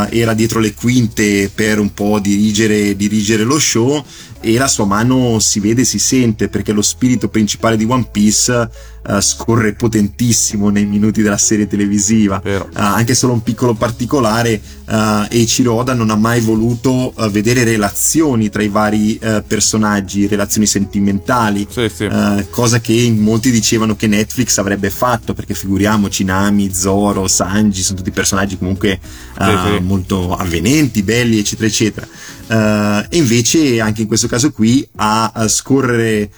era 0.10 0.34
dietro 0.34 0.60
le 0.60 0.73
quinte 0.73 1.52
per 1.54 1.80
un 1.80 1.93
po' 1.93 2.19
dirigere, 2.19 2.95
dirigere 2.95 3.43
lo 3.43 3.60
show 3.60 4.04
e 4.41 4.58
la 4.58 4.67
sua 4.67 4.86
mano 4.86 5.39
si 5.39 5.60
vede 5.60 5.82
e 5.82 5.86
si 5.86 5.99
sente 5.99 6.47
perché 6.47 6.71
lo 6.71 6.82
spirito 6.82 7.28
principale 7.28 7.75
di 7.75 7.86
One 7.86 8.08
Piece 8.10 8.69
uh, 9.06 9.19
scorre 9.19 9.73
potentissimo 9.73 10.69
nei 10.69 10.86
minuti 10.86 11.21
della 11.21 11.38
serie 11.38 11.67
televisiva. 11.67 12.41
Uh, 12.43 12.67
anche 12.73 13.15
solo 13.15 13.34
un 13.34 13.43
piccolo 13.43 13.73
particolare, 13.73 14.62
uh, 14.86 15.25
Eiichiro 15.30 15.73
Oda 15.73 15.93
non 15.93 16.10
ha 16.10 16.15
mai 16.15 16.39
voluto 16.39 17.13
uh, 17.15 17.30
vedere 17.30 17.63
relazioni 17.63 18.49
tra 18.49 18.63
i 18.63 18.69
vari 18.69 19.19
personaggi, 19.45 20.28
relazioni 20.28 20.65
sentimentali, 20.65 21.67
sì, 21.69 21.89
sì. 21.93 22.08
cosa 22.49 22.80
che 22.80 22.93
in 22.93 23.17
molti 23.17 23.52
dicevano 23.52 23.95
che 23.95 24.08
Netflix 24.08 24.58
avrebbe 24.58 24.89
fatto, 24.89 25.34
perché 25.34 25.54
figuriamoci 25.54 26.23
Nami, 26.23 26.73
Zoro, 26.73 27.28
Sanji, 27.28 27.82
sono 27.82 27.97
tutti 27.97 28.12
personaggi 28.12 28.58
comunque 28.58 28.99
sì, 29.38 29.80
molto 29.82 30.36
avvenenti, 30.36 31.04
belli, 31.04 31.39
eccetera, 31.39 31.67
eccetera. 31.67 32.08
E 32.49 33.17
invece 33.17 33.79
anche 33.79 34.01
in 34.01 34.07
questo 34.07 34.27
caso 34.27 34.51
qui 34.51 34.88
a, 34.95 35.31
a 35.33 35.47
scorrere 35.47 36.31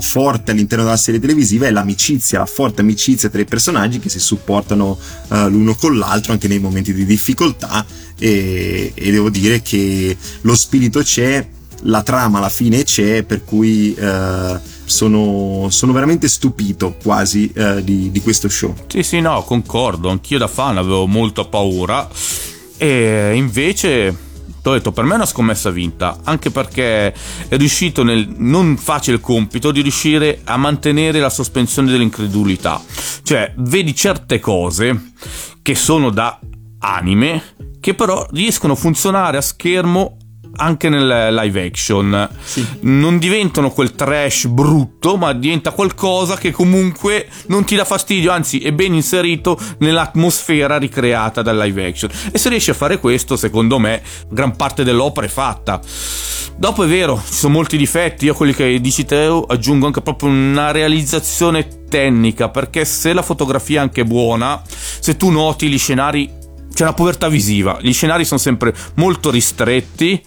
forte 0.00 0.50
all'interno 0.50 0.84
della 0.84 0.96
serie 0.96 1.20
televisiva 1.20 1.66
è 1.66 1.70
l'amicizia, 1.70 2.40
la 2.40 2.46
forte 2.46 2.80
amicizia 2.80 3.28
tra 3.28 3.40
i 3.40 3.44
personaggi 3.44 4.00
che 4.00 4.08
si 4.08 4.18
supportano 4.18 4.98
uh, 5.28 5.48
l'uno 5.48 5.74
con 5.74 5.96
l'altro 5.96 6.32
anche 6.32 6.48
nei 6.48 6.58
momenti 6.58 6.92
di 6.92 7.04
difficoltà 7.04 7.84
e, 8.18 8.92
e, 8.94 9.10
devo 9.10 9.30
dire 9.30 9.62
che 9.62 10.16
lo 10.42 10.54
spirito 10.54 11.00
c'è, 11.00 11.46
la 11.82 12.02
trama 12.02 12.38
alla 12.38 12.48
fine 12.48 12.84
c'è, 12.84 13.22
per 13.24 13.44
cui 13.44 13.94
uh, 13.98 14.58
sono, 14.84 15.68
sono, 15.70 15.92
veramente 15.92 16.28
stupito 16.28 16.96
quasi 17.02 17.52
uh, 17.54 17.80
di, 17.80 18.10
di 18.10 18.20
questo 18.20 18.48
show. 18.48 18.74
Sì, 18.86 19.02
sì, 19.02 19.20
no, 19.20 19.42
concordo, 19.42 20.08
anch'io 20.08 20.38
da 20.38 20.48
fan 20.48 20.78
avevo 20.78 21.06
molta 21.06 21.44
paura 21.44 22.08
e 22.76 23.32
invece 23.34 24.16
T'ho 24.64 24.72
detto, 24.72 24.92
per 24.92 25.04
me 25.04 25.12
è 25.12 25.16
una 25.16 25.26
scommessa 25.26 25.68
vinta, 25.68 26.20
anche 26.24 26.50
perché 26.50 27.12
è 27.12 27.56
riuscito 27.58 28.02
nel 28.02 28.26
non 28.38 28.78
facile 28.78 29.20
compito 29.20 29.70
di 29.70 29.82
riuscire 29.82 30.40
a 30.42 30.56
mantenere 30.56 31.20
la 31.20 31.28
sospensione 31.28 31.90
dell'incredulità. 31.90 32.82
Cioè, 33.22 33.52
vedi 33.58 33.94
certe 33.94 34.40
cose 34.40 35.12
che 35.60 35.74
sono 35.74 36.08
da 36.08 36.40
anime, 36.78 37.42
che 37.78 37.92
però 37.92 38.26
riescono 38.30 38.72
a 38.72 38.76
funzionare 38.76 39.36
a 39.36 39.42
schermo 39.42 40.16
anche 40.56 40.88
nel 40.88 41.34
live 41.34 41.66
action. 41.66 42.28
Sì. 42.42 42.66
Non 42.80 43.18
diventano 43.18 43.70
quel 43.70 43.94
trash 43.94 44.46
brutto, 44.46 45.16
ma 45.16 45.32
diventa 45.32 45.70
qualcosa 45.70 46.36
che 46.36 46.50
comunque 46.50 47.28
non 47.46 47.64
ti 47.64 47.76
dà 47.76 47.84
fastidio, 47.84 48.30
anzi 48.30 48.60
è 48.60 48.72
ben 48.72 48.94
inserito 48.94 49.58
nell'atmosfera 49.78 50.78
ricreata 50.78 51.42
dal 51.42 51.56
live 51.58 51.86
action. 51.86 52.10
E 52.32 52.38
se 52.38 52.48
riesci 52.48 52.70
a 52.70 52.74
fare 52.74 52.98
questo, 52.98 53.36
secondo 53.36 53.78
me, 53.78 54.02
gran 54.28 54.56
parte 54.56 54.84
dell'opera 54.84 55.26
è 55.26 55.30
fatta. 55.30 55.80
Dopo 56.56 56.84
è 56.84 56.86
vero, 56.86 57.20
ci 57.26 57.32
sono 57.32 57.54
molti 57.54 57.76
difetti, 57.76 58.26
io 58.26 58.34
quelli 58.34 58.54
che 58.54 58.80
dici 58.80 59.04
te 59.04 59.42
aggiungo 59.48 59.86
anche 59.86 60.02
proprio 60.02 60.28
una 60.28 60.70
realizzazione 60.70 61.82
tecnica, 61.88 62.48
perché 62.48 62.84
se 62.84 63.12
la 63.12 63.22
fotografia 63.22 63.80
è 63.80 63.82
anche 63.82 64.04
buona, 64.04 64.62
se 64.66 65.16
tu 65.16 65.30
noti 65.30 65.68
gli 65.68 65.78
scenari 65.78 66.30
c'è 66.72 66.82
una 66.82 66.92
povertà 66.92 67.28
visiva, 67.28 67.78
gli 67.80 67.92
scenari 67.92 68.24
sono 68.24 68.38
sempre 68.38 68.72
molto 68.94 69.30
ristretti, 69.30 70.22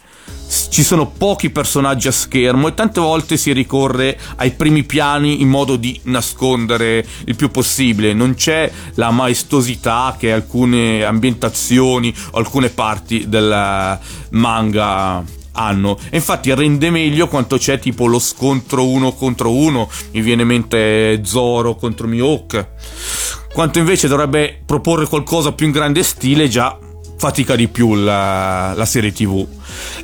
ci 0.70 0.82
sono 0.82 1.06
pochi 1.06 1.50
personaggi 1.50 2.08
a 2.08 2.12
schermo 2.12 2.68
e 2.68 2.74
tante 2.74 3.00
volte 3.00 3.36
si 3.36 3.52
ricorre 3.52 4.18
ai 4.36 4.52
primi 4.52 4.84
piani 4.84 5.42
in 5.42 5.48
modo 5.48 5.76
di 5.76 5.98
nascondere 6.04 7.06
il 7.26 7.36
più 7.36 7.50
possibile. 7.50 8.14
Non 8.14 8.34
c'è 8.34 8.70
la 8.94 9.10
maestosità 9.10 10.16
che 10.18 10.32
alcune 10.32 11.04
ambientazioni 11.04 12.14
o 12.30 12.38
alcune 12.38 12.70
parti 12.70 13.28
del 13.28 13.98
manga 14.30 15.24
hanno. 15.52 15.98
E 16.10 16.16
infatti 16.16 16.54
rende 16.54 16.90
meglio 16.90 17.28
quanto 17.28 17.58
c'è 17.58 17.78
tipo 17.78 18.06
lo 18.06 18.18
scontro 18.18 18.86
uno 18.86 19.12
contro 19.12 19.52
uno. 19.52 19.90
Mi 20.12 20.22
viene 20.22 20.42
in 20.42 20.48
mente 20.48 21.20
Zoro 21.24 21.74
contro 21.74 22.06
Mihawk. 22.06 22.66
Quanto 23.52 23.78
invece 23.78 24.08
dovrebbe 24.08 24.62
proporre 24.64 25.06
qualcosa 25.06 25.52
più 25.52 25.66
in 25.66 25.72
grande 25.72 26.02
stile, 26.04 26.48
già 26.48 26.78
fatica 27.18 27.56
di 27.56 27.68
più 27.68 27.94
la, 27.94 28.72
la 28.74 28.86
serie 28.86 29.12
tv. 29.12 29.46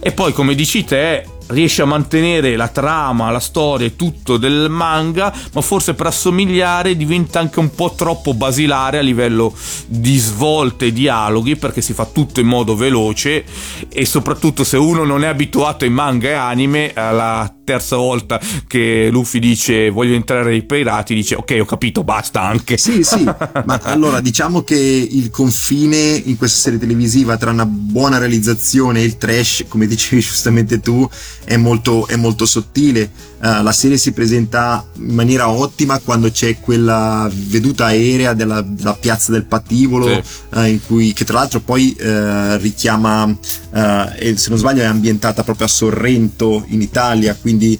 E 0.01 0.13
poi, 0.13 0.33
come 0.33 0.55
dici 0.55 0.85
te, 0.85 1.25
riesce 1.49 1.83
a 1.83 1.87
mantenere 1.87 2.57
la 2.57 2.69
trama, 2.69 3.31
la 3.31 3.41
storia 3.41 3.87
e 3.87 3.97
tutto 3.97 4.37
del 4.37 4.69
manga, 4.71 5.33
ma 5.53 5.61
forse 5.61 5.95
per 5.95 6.07
assomigliare 6.07 6.97
diventa 6.97 7.39
anche 7.39 7.61
un 7.61 7.75
po' 7.75 7.95
troppo 7.95 8.35
basilare 8.35 8.99
a 8.99 9.03
livello 9.03 9.55
di 9.87 10.17
svolte 10.17 10.87
e 10.87 10.93
dialoghi 10.93 11.57
perché 11.57 11.81
si 11.81 11.93
fa 11.93 12.07
tutto 12.07 12.41
in 12.41 12.47
modo 12.47 12.75
veloce 12.75 13.45
e 13.89 14.05
soprattutto 14.05 14.65
se 14.65 14.77
uno 14.77 15.05
non 15.05 15.25
è 15.25 15.29
abituato 15.29 15.85
ai 15.85 15.91
manga 15.91 16.29
e 16.29 16.33
anime 16.33 16.93
alla 16.95 17.53
terza 17.65 17.97
volta 17.97 18.41
che 18.67 19.09
Luffy 19.11 19.39
dice 19.39 19.91
voglio 19.91 20.15
entrare 20.15 20.51
nei 20.51 20.65
pirati 20.65 21.15
dice 21.15 21.35
ok 21.35 21.57
ho 21.61 21.65
capito 21.65 22.05
basta 22.05 22.43
anche 22.43 22.77
sì 22.77 23.03
sì 23.03 23.25
ma 23.65 23.81
allora 23.83 24.21
diciamo 24.21 24.63
che 24.63 24.77
il 24.77 25.31
confine 25.31 25.97
in 25.97 26.37
questa 26.37 26.59
serie 26.59 26.79
televisiva 26.79 27.37
tra 27.37 27.51
una 27.51 27.67
buona 27.67 28.19
realizzazione 28.19 29.01
e 29.01 29.05
il 29.05 29.17
trash 29.17 29.65
come 29.69 29.87
dicevi 29.87 30.21
giustamente 30.21 30.81
tu 30.81 31.09
è 31.45 31.57
molto, 31.57 32.07
è 32.07 32.17
molto 32.17 32.47
sottile. 32.47 33.11
Uh, 33.45 33.63
la 33.63 33.73
serie 33.73 33.99
si 33.99 34.13
presenta 34.13 34.89
in 34.97 35.15
maniera 35.15 35.51
ottima 35.51 35.99
quando 35.99 36.31
c'è 36.31 36.61
quella 36.61 37.31
veduta 37.31 37.85
aerea 37.85 38.33
della, 38.33 38.63
della 38.63 38.95
piazza 38.95 39.33
del 39.33 39.45
Patibolo, 39.45 40.07
sì. 40.07 40.23
uh, 40.57 40.63
in 40.63 40.81
cui, 40.87 41.13
che 41.13 41.27
tra 41.27 41.41
l'altro 41.41 41.61
poi 41.61 41.95
uh, 42.01 42.57
richiama, 42.57 43.37
se 43.71 44.49
non 44.49 44.57
sbaglio 44.57 44.81
è 44.81 44.87
ambientata 44.87 45.43
proprio 45.43 45.67
a 45.67 45.69
Sorrento 45.69 46.65
in 46.69 46.81
Italia, 46.81 47.37
quindi 47.39 47.79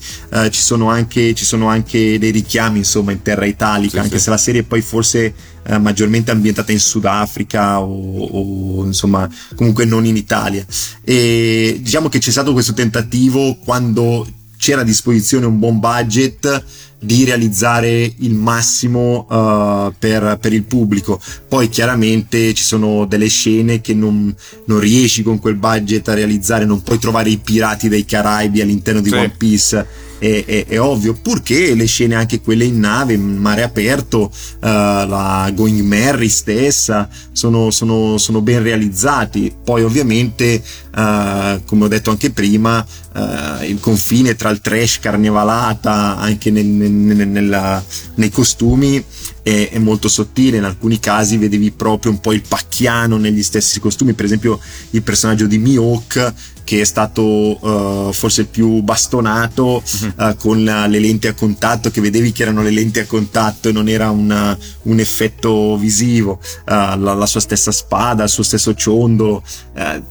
ci 0.51 0.61
sono, 0.61 0.91
anche, 0.91 1.33
ci, 1.35 1.45
sono 1.47 1.69
anche, 1.69 2.19
dei 2.19 2.31
richiami 2.31 2.79
insomma 2.79 3.13
in 3.13 3.23
terra 3.23 3.47
italica, 3.47 3.99
sì, 3.99 4.05
anche 4.05 4.19
sì. 4.19 4.25
se 4.25 4.31
la 4.31 4.37
serie 4.37 4.65
poi 4.65 4.83
forse 4.83 5.33
eh, 5.67 5.79
maggiormente 5.79 6.31
ambientata 6.31 6.73
in 6.73 6.81
Sudafrica 6.81 7.81
o, 7.81 8.27
o, 8.27 8.85
insomma 8.85 9.27
comunque 9.55 9.87
non 9.87 10.05
in 10.05 10.17
Italia 10.17 10.63
e 11.03 11.79
diciamo 11.81 12.11
che 12.11 12.19
c'è 12.19 12.31
stato 12.31 12.53
questo 12.53 12.75
tentativo 12.75 13.57
quando 13.65 14.27
c'era 14.65 14.81
a 14.81 14.85
disposizione 14.85 15.45
un 15.45 15.59
buon 15.59 15.79
budget 15.79 16.65
di 16.99 17.25
realizzare 17.25 18.11
il 18.21 18.33
massimo 18.33 19.27
uh, 19.29 19.93
per, 19.99 20.39
per, 20.41 20.55
il 20.55 20.63
pubblico. 20.63 21.21
Poi 21.47 21.69
chiaramente 21.69 22.55
ci 22.55 22.63
sono 22.63 23.05
delle 23.05 23.29
scene 23.29 23.83
che 23.83 23.93
non, 23.93 24.35
non, 24.65 24.81
riesci 24.81 25.23
con 25.23 25.39
quel 25.39 25.57
budget 25.57 26.09
a 26.09 26.15
realizzare, 26.15 26.65
non 26.65 26.83
puoi 26.83 26.99
trovare 26.99 27.29
i 27.29 27.37
pirati 27.37 27.91
dei 27.91 28.07
Caraibi 28.07 28.63
all'interno 28.63 29.03
di 29.03 29.11
sì. 29.11 29.15
One 29.15 29.35
Piece 29.37 29.87
è, 30.19 30.45
è, 30.45 30.67
è, 30.67 30.81
ovvio, 30.81 31.15
purché 31.15 31.75
le 31.75 31.87
scene 31.87 32.15
anche 32.15 32.41
quelle 32.41 32.65
in 32.65 32.79
nave, 32.79 33.15
in 33.15 33.37
mare 33.37 33.63
aperto, 33.63 34.23
uh, 34.23 34.59
la 34.61 35.51
Going 35.55 35.81
Merry 35.81 36.29
stessa, 36.29 37.09
sono, 37.33 37.71
sono, 37.71 38.19
sono 38.19 38.41
ben 38.41 38.63
realizzati. 38.63 39.55
Poi 39.63 39.83
ovviamente, 39.83 40.63
uh, 40.95 41.63
come 41.65 41.85
ho 41.85 41.89
detto 41.89 42.11
anche 42.11 42.31
prima, 42.31 42.85
uh, 43.15 43.65
il 43.65 43.79
confine 43.81 44.35
tra 44.37 44.51
il 44.51 44.61
trash 44.61 44.99
carnevalata 45.01 46.17
anche 46.19 46.51
nel, 46.51 46.67
nel, 46.67 47.29
nel, 47.29 47.83
nei 48.15 48.31
costumi 48.31 49.05
è, 49.43 49.69
è, 49.73 49.79
molto 49.79 50.09
sottile. 50.09 50.57
In 50.57 50.65
alcuni 50.65 50.99
casi 50.99 51.37
vedevi 51.37 51.71
proprio 51.71 52.11
un 52.11 52.21
po' 52.21 52.33
il 52.33 52.43
pacchiano 52.47 53.17
negli 53.17 53.43
stessi 53.43 53.79
costumi, 53.79 54.15
per 54.15 54.25
esempio 54.25 54.59
il 54.91 55.03
personaggio 55.03 55.47
di 55.47 55.59
Mihawk 55.59 56.33
che 56.65 56.81
è 56.81 56.85
stato 56.85 57.23
uh, 57.23 58.13
forse 58.13 58.43
il 58.43 58.47
più 58.49 58.81
bastonato 58.81 59.83
uh, 60.17 60.37
con 60.37 60.65
la, 60.65 60.87
le 60.87 60.99
lenti 60.99 61.29
a 61.29 61.35
contatto, 61.35 61.91
che 61.91 62.01
vedevi 62.01 62.33
che 62.33 62.43
erano 62.43 62.63
le 62.63 62.71
lenti 62.71 62.99
a 62.99 63.07
contatto 63.07 63.69
e 63.69 63.73
non 63.73 63.89
era 63.89 64.11
una, 64.11 64.57
un 64.83 64.99
effetto 64.99 65.77
visivo, 65.77 66.41
uh, 66.41 66.99
la, 66.99 67.15
la, 67.15 67.27
sua 67.27 67.41
stessa 67.41 67.71
spada, 67.71 68.25
il 68.25 68.31
suo 68.31 68.43
stesso 68.43 68.75
ciondolo. 68.75 69.43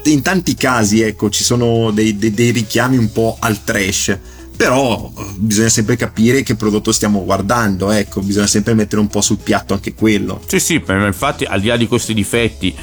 in 0.03 0.21
tanti 0.21 0.55
casi, 0.55 1.01
ecco, 1.01 1.29
ci 1.29 1.43
sono 1.43 1.91
dei, 1.91 2.17
dei, 2.17 2.31
dei 2.31 2.51
richiami 2.51 2.97
un 2.97 3.11
po' 3.11 3.35
al 3.39 3.63
trash 3.63 4.17
però 4.55 5.11
bisogna 5.35 5.69
sempre 5.69 5.95
capire 5.95 6.43
che 6.43 6.55
prodotto 6.55 6.91
stiamo 6.91 7.23
guardando, 7.23 7.91
ecco, 7.91 8.21
bisogna 8.21 8.47
sempre 8.47 8.73
mettere 8.75 9.01
un 9.01 9.07
po' 9.07 9.21
sul 9.21 9.39
piatto 9.39 9.73
anche 9.73 9.93
quello. 9.93 10.41
Sì, 10.45 10.59
sì, 10.59 10.81
infatti 10.87 11.43
al 11.43 11.59
di 11.59 11.67
là 11.67 11.75
di 11.75 11.87
questi 11.87 12.13
difetti 12.13 12.73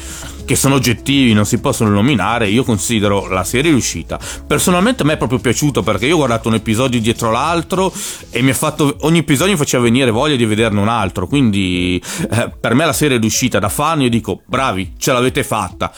che 0.50 0.56
sono 0.56 0.74
oggettivi, 0.74 1.32
non 1.32 1.46
si 1.46 1.60
possono 1.60 1.90
nominare, 1.90 2.48
io 2.48 2.64
considero 2.64 3.28
la 3.28 3.44
serie 3.44 3.70
riuscita. 3.70 4.18
Personalmente 4.44 5.02
a 5.02 5.06
me 5.06 5.12
è 5.12 5.16
proprio 5.16 5.38
piaciuto 5.38 5.84
perché 5.84 6.06
io 6.06 6.14
ho 6.14 6.16
guardato 6.16 6.48
un 6.48 6.54
episodio 6.54 7.00
dietro 7.00 7.30
l'altro 7.30 7.92
e 8.30 8.42
mi 8.42 8.50
ha 8.50 8.54
fatto 8.54 8.96
ogni 9.02 9.18
episodio 9.18 9.52
mi 9.52 9.58
faceva 9.58 9.84
venire 9.84 10.10
voglia 10.10 10.34
di 10.34 10.44
vederne 10.44 10.80
un 10.80 10.88
altro, 10.88 11.28
quindi 11.28 12.02
eh, 12.32 12.50
per 12.58 12.74
me 12.74 12.84
la 12.84 12.92
serie 12.92 13.18
è 13.18 13.20
riuscita 13.20 13.60
da 13.60 13.68
fan, 13.68 14.02
io 14.02 14.08
dico 14.08 14.42
bravi, 14.44 14.94
ce 14.98 15.12
l'avete 15.12 15.44
fatta. 15.44 15.92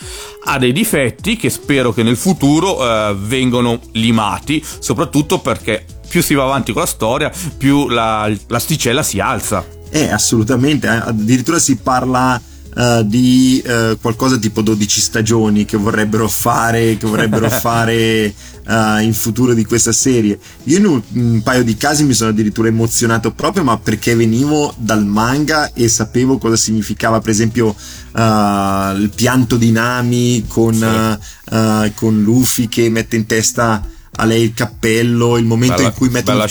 Ha 0.44 0.58
dei 0.58 0.72
difetti 0.72 1.36
che 1.36 1.48
spero 1.48 1.94
che 1.94 2.02
nel 2.02 2.18
futuro 2.18 2.86
eh, 2.86 3.16
vengano 3.16 3.80
limati, 3.92 4.62
soprattutto 4.80 5.38
perché 5.38 5.86
più 6.06 6.20
si 6.20 6.34
va 6.34 6.42
avanti 6.42 6.74
con 6.74 6.82
la 6.82 6.88
storia, 6.88 7.32
più 7.56 7.88
la, 7.88 8.30
l'asticella 8.48 9.02
si 9.02 9.18
alza. 9.18 9.64
Eh, 9.88 10.10
assolutamente, 10.10 10.88
eh, 10.88 11.08
addirittura 11.08 11.58
si 11.58 11.76
parla 11.78 12.38
uh, 12.74 13.02
di 13.04 13.62
uh, 13.64 13.98
qualcosa 14.00 14.38
tipo 14.38 14.62
12 14.62 15.00
stagioni 15.00 15.64
che 15.64 15.76
vorrebbero 15.76 16.28
fare, 16.28 16.96
che 16.96 17.06
vorrebbero 17.06 17.48
fare 17.50 18.32
uh, 18.66 18.98
in 19.02 19.12
futuro 19.14 19.54
di 19.54 19.64
questa 19.64 19.92
serie. 19.92 20.38
Io 20.64 20.78
in 20.78 20.86
un, 20.86 21.02
un, 21.14 21.42
paio 21.42 21.64
di 21.64 21.76
casi 21.76 22.04
mi 22.04 22.14
sono 22.14 22.30
addirittura 22.30 22.68
emozionato 22.68 23.32
proprio, 23.32 23.64
ma 23.64 23.78
perché 23.78 24.14
venivo 24.14 24.74
dal 24.76 25.04
manga 25.04 25.72
e 25.72 25.88
sapevo 25.88 26.38
cosa 26.38 26.56
significava, 26.56 27.20
per 27.20 27.30
esempio, 27.30 27.74
il 28.14 29.10
pianto 29.14 29.56
di 29.56 29.72
Nami 29.72 30.44
con, 30.46 30.74
sì. 30.74 31.92
con 31.94 32.22
Luffy 32.22 32.68
che 32.68 32.90
mette 32.90 33.16
in 33.16 33.24
testa 33.24 33.82
a 34.16 34.24
lei 34.26 34.42
il 34.42 34.52
cappello, 34.54 35.38
il 35.38 35.46
momento, 35.46 35.76
bella, 35.76 35.88
in, 35.88 35.94
cui 35.94 36.10
mettono, 36.10 36.44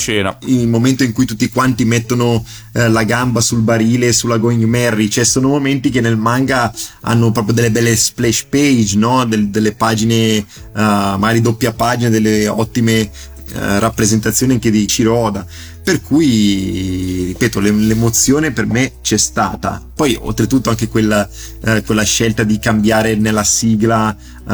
il 0.45 0.68
momento 0.68 1.03
in 1.03 1.12
cui 1.12 1.26
tutti 1.26 1.47
quanti 1.49 1.86
mettono 1.86 2.43
eh, 2.74 2.89
la 2.89 3.03
gamba 3.03 3.39
sul 3.39 3.62
barile 3.62 4.14
sulla 4.14 4.38
Going 4.38 4.64
Merry, 4.64 5.09
cioè 5.09 5.24
sono 5.24 5.49
momenti 5.49 5.91
che 5.91 6.01
nel 6.01 6.18
manga 6.18 6.74
hanno 7.01 7.32
proprio 7.32 7.53
delle 7.53 7.70
belle 7.70 7.95
splash 7.95 8.45
page, 8.49 8.97
no? 8.97 9.26
Del, 9.26 9.49
delle 9.49 9.74
pagine, 9.74 10.38
uh, 10.38 10.80
magari 10.80 11.41
doppia 11.41 11.72
pagina, 11.72 12.09
delle 12.09 12.47
ottime 12.47 13.01
uh, 13.01 13.09
rappresentazioni 13.53 14.53
anche 14.53 14.72
di 14.72 14.88
Ciroda. 14.88 15.45
Per 15.84 16.01
cui, 16.03 17.25
ripeto, 17.27 17.59
l'emozione 17.59 18.51
per 18.51 18.67
me 18.67 18.93
c'è 19.01 19.17
stata. 19.17 19.84
Poi, 19.95 20.17
oltretutto, 20.19 20.69
anche 20.69 20.88
quella, 20.88 21.27
eh, 21.65 21.84
quella 21.84 22.03
scelta 22.03 22.43
di 22.43 22.59
cambiare 22.59 23.15
nella 23.15 23.43
sigla 23.43 24.15
uh, 24.43 24.53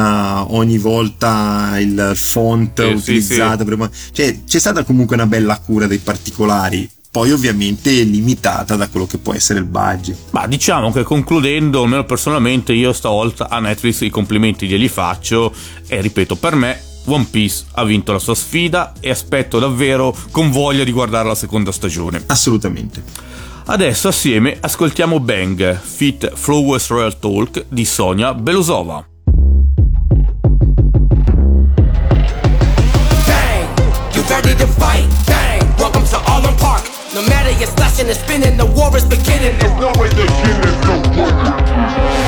ogni 0.55 0.78
volta 0.78 1.78
il 1.80 2.13
font 2.15 2.80
eh, 2.80 2.93
utilizzato. 2.93 3.65
Sì, 3.65 3.89
sì. 3.91 4.11
Cioè, 4.13 4.39
c'è 4.45 4.59
stata 4.59 4.84
comunque 4.84 5.15
una 5.15 5.28
bella 5.28 5.59
cura 5.59 5.86
dei 5.86 5.99
particolari 5.99 6.89
poi 7.09 7.32
ovviamente 7.32 7.89
limitata 8.03 8.75
da 8.75 8.89
quello 8.89 9.07
che 9.07 9.17
può 9.17 9.34
essere 9.34 9.57
il 9.57 9.65
budget. 9.65 10.15
Ma 10.32 10.45
diciamo 10.45 10.91
che 10.91 11.01
concludendo, 11.01 11.82
almeno 11.82 12.03
personalmente, 12.03 12.73
io 12.73 12.93
stavolta 12.93 13.49
a 13.49 13.59
Netflix 13.59 14.01
i 14.01 14.11
complimenti 14.11 14.67
glieli 14.67 14.88
faccio 14.88 15.51
e 15.88 15.99
ripeto, 15.99 16.36
per 16.36 16.53
me 16.53 16.80
One 17.08 17.26
Piece 17.30 17.66
ha 17.74 17.84
vinto 17.84 18.12
la 18.12 18.20
sua 18.20 18.36
sfida 18.36 18.93
e 18.99 19.10
aspetto 19.10 19.60
davvero 19.60 20.16
con 20.32 20.51
voglia 20.51 20.84
di 20.84 20.91
guardare 20.91 21.28
la 21.28 21.36
seconda 21.36 21.72
stagione. 21.72 22.24
Assolutamente. 22.28 23.03
Adesso 23.66 24.08
assieme 24.08 24.58
ascoltiamo 24.60 25.20
Bang, 25.20 25.78
Fit 25.80 26.32
Flowers 26.34 26.88
Royal 26.88 27.18
Talk 27.20 27.66
di 27.70 27.86
Sonia 27.86 28.34
Belusova. 28.34 29.05
ready 34.30 34.53
to 34.60 34.68
fight? 34.68 35.08
Bang! 35.26 35.62
Welcome 35.80 36.05
to 36.05 36.18
Arlen 36.30 36.55
Park. 36.58 36.84
No 37.14 37.22
matter 37.28 37.51
you're 37.51 37.68
slashing 37.68 38.08
and 38.08 38.18
spinning, 38.18 38.58
the 38.58 38.66
war 38.66 38.95
is 38.95 39.05
beginning. 39.05 39.58
There's 39.58 39.80
no 39.80 39.88
way 39.99 40.10
the 40.10 40.28
king 40.28 40.60
is 40.64 40.78
no 40.86 42.26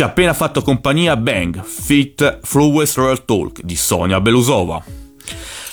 Ci 0.00 0.06
ha 0.06 0.08
appena 0.08 0.32
fatto 0.32 0.62
compagnia 0.62 1.14
Bang, 1.14 1.62
Fit 1.62 2.38
Flowest 2.42 2.96
Royal 2.96 3.22
Talk 3.26 3.60
di 3.60 3.76
Sonia 3.76 4.18
Belusova. 4.18 4.82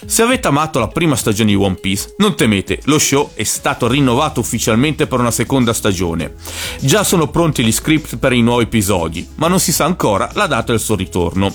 Se 0.06 0.22
avete 0.22 0.50
amato 0.50 0.80
la 0.80 0.90
prima 0.90 1.16
stagione 1.16 1.52
di 1.52 1.56
One 1.56 1.76
Piece, 1.76 2.14
non 2.18 2.36
temete, 2.36 2.82
lo 2.88 3.00
show 3.00 3.32
è 3.36 3.44
stato 3.44 3.88
rinnovato 3.88 4.42
ufficialmente 4.42 5.08
per 5.08 5.22
una 5.22 5.32
seconda 5.32 5.72
stagione. 5.72 6.34
Già 6.82 7.06
sono 7.06 7.30
pronti 7.30 7.64
gli 7.64 7.72
script 7.72 8.18
per 8.18 8.34
i 8.34 8.42
nuovi 8.42 8.64
episodi, 8.64 9.26
ma 9.36 9.48
non 9.48 9.62
si 9.62 9.72
sa 9.72 9.86
ancora 9.86 10.30
la 10.34 10.48
data 10.48 10.74
del 10.74 10.82
suo 10.82 10.98
ritorno. 10.98 11.50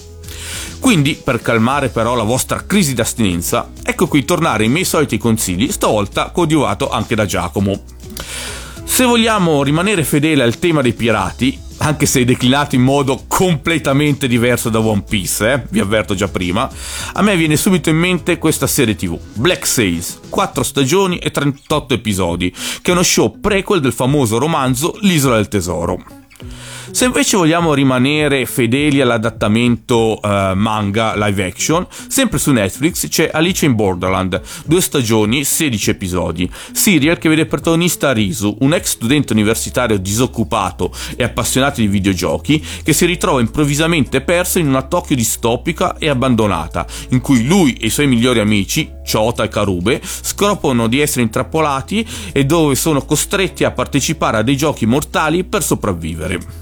Quindi, 0.80 1.20
per 1.22 1.42
calmare 1.42 1.90
però 1.90 2.14
la 2.14 2.22
vostra 2.22 2.64
crisi 2.64 2.94
d'astinenza, 2.94 3.70
ecco 3.84 4.08
qui 4.08 4.24
tornare 4.24 4.64
i 4.64 4.70
miei 4.70 4.86
soliti 4.86 5.18
consigli, 5.18 5.70
stavolta 5.70 6.30
coadiuvato 6.30 6.88
anche 6.88 7.14
da 7.14 7.26
Giacomo. 7.26 7.82
Se 8.82 9.04
vogliamo 9.04 9.62
rimanere 9.62 10.04
fedeli 10.04 10.40
al 10.40 10.58
tema 10.58 10.80
dei 10.80 10.94
pirati, 10.94 11.68
anche 11.83 12.07
se 12.07 12.24
declinato 12.24 12.76
in 12.76 12.83
modo 12.83 13.24
completamente 13.26 14.28
diverso 14.28 14.68
da 14.68 14.78
One 14.78 15.03
Piece, 15.03 15.53
eh? 15.53 15.62
vi 15.70 15.80
avverto 15.80 16.14
già 16.14 16.28
prima, 16.28 16.70
a 17.12 17.22
me 17.22 17.37
viene 17.37 17.57
subito 17.57 17.91
in 17.91 17.97
mente 17.97 18.39
questa 18.39 18.68
serie 18.68 18.95
tv, 18.95 19.18
Black 19.35 19.66
Sails, 19.66 20.20
4 20.28 20.62
stagioni 20.62 21.18
e 21.18 21.33
38 21.33 21.95
episodi, 21.95 22.55
che 22.80 22.91
è 22.91 22.95
uno 22.95 23.03
show 23.03 23.39
prequel 23.41 23.80
del 23.80 23.93
famoso 23.93 24.39
romanzo 24.39 24.97
L'isola 25.01 25.37
del 25.37 25.49
tesoro. 25.49 26.05
Se 26.93 27.07
invece 27.07 27.38
vogliamo 27.38 27.72
rimanere 27.72 28.45
fedeli 28.45 29.01
all'adattamento 29.01 30.20
uh, 30.22 30.55
manga 30.55 31.14
live 31.16 31.47
action, 31.47 31.86
sempre 31.88 32.38
su 32.38 32.53
Netflix 32.53 33.09
c'è 33.09 33.30
Alice 33.32 33.64
in 33.64 33.74
Borderland, 33.74 34.38
due 34.66 34.82
stagioni, 34.82 35.43
16 35.43 35.90
episodi. 35.90 36.51
Serial 36.72 37.16
che 37.16 37.30
vede 37.30 37.47
protagonista 37.47 38.12
Risu, 38.12 38.59
un 38.61 38.74
ex 38.74 38.90
studente 38.90 39.32
universitario 39.32 39.99
disoccupato 39.99 40.93
e 41.16 41.24
appassionato 41.24 41.80
di 41.80 41.86
videogiochi 41.86 42.62
che 42.82 42.93
si 42.93 43.07
ritrova 43.07 43.40
improvvisamente 43.40 44.20
perso 44.20 44.59
in 44.59 44.68
una 44.68 44.82
Tokyo 44.82 45.16
distopica 45.16 45.97
e 45.97 46.11
abbandonata, 46.11 46.86
in 47.09 47.22
cui 47.22 47.47
lui 47.47 47.72
e 47.72 47.86
i 47.86 47.90
suoi 47.90 48.07
migliori 48.07 48.38
amici, 48.38 48.93
Chota 49.11 49.45
e 49.45 49.49
Karube, 49.49 49.99
scoprono 50.05 50.88
di 50.88 51.01
essere 51.01 51.22
intrappolati 51.22 52.07
e 52.32 52.45
dove 52.45 52.74
sono 52.74 53.03
costretti 53.03 53.64
a 53.64 53.70
partecipare 53.70 54.36
a 54.36 54.43
dei 54.43 54.59
giochi 54.59 54.84
mortali 54.84 55.43
per 55.43 55.62
sopravvivere. 55.62 56.61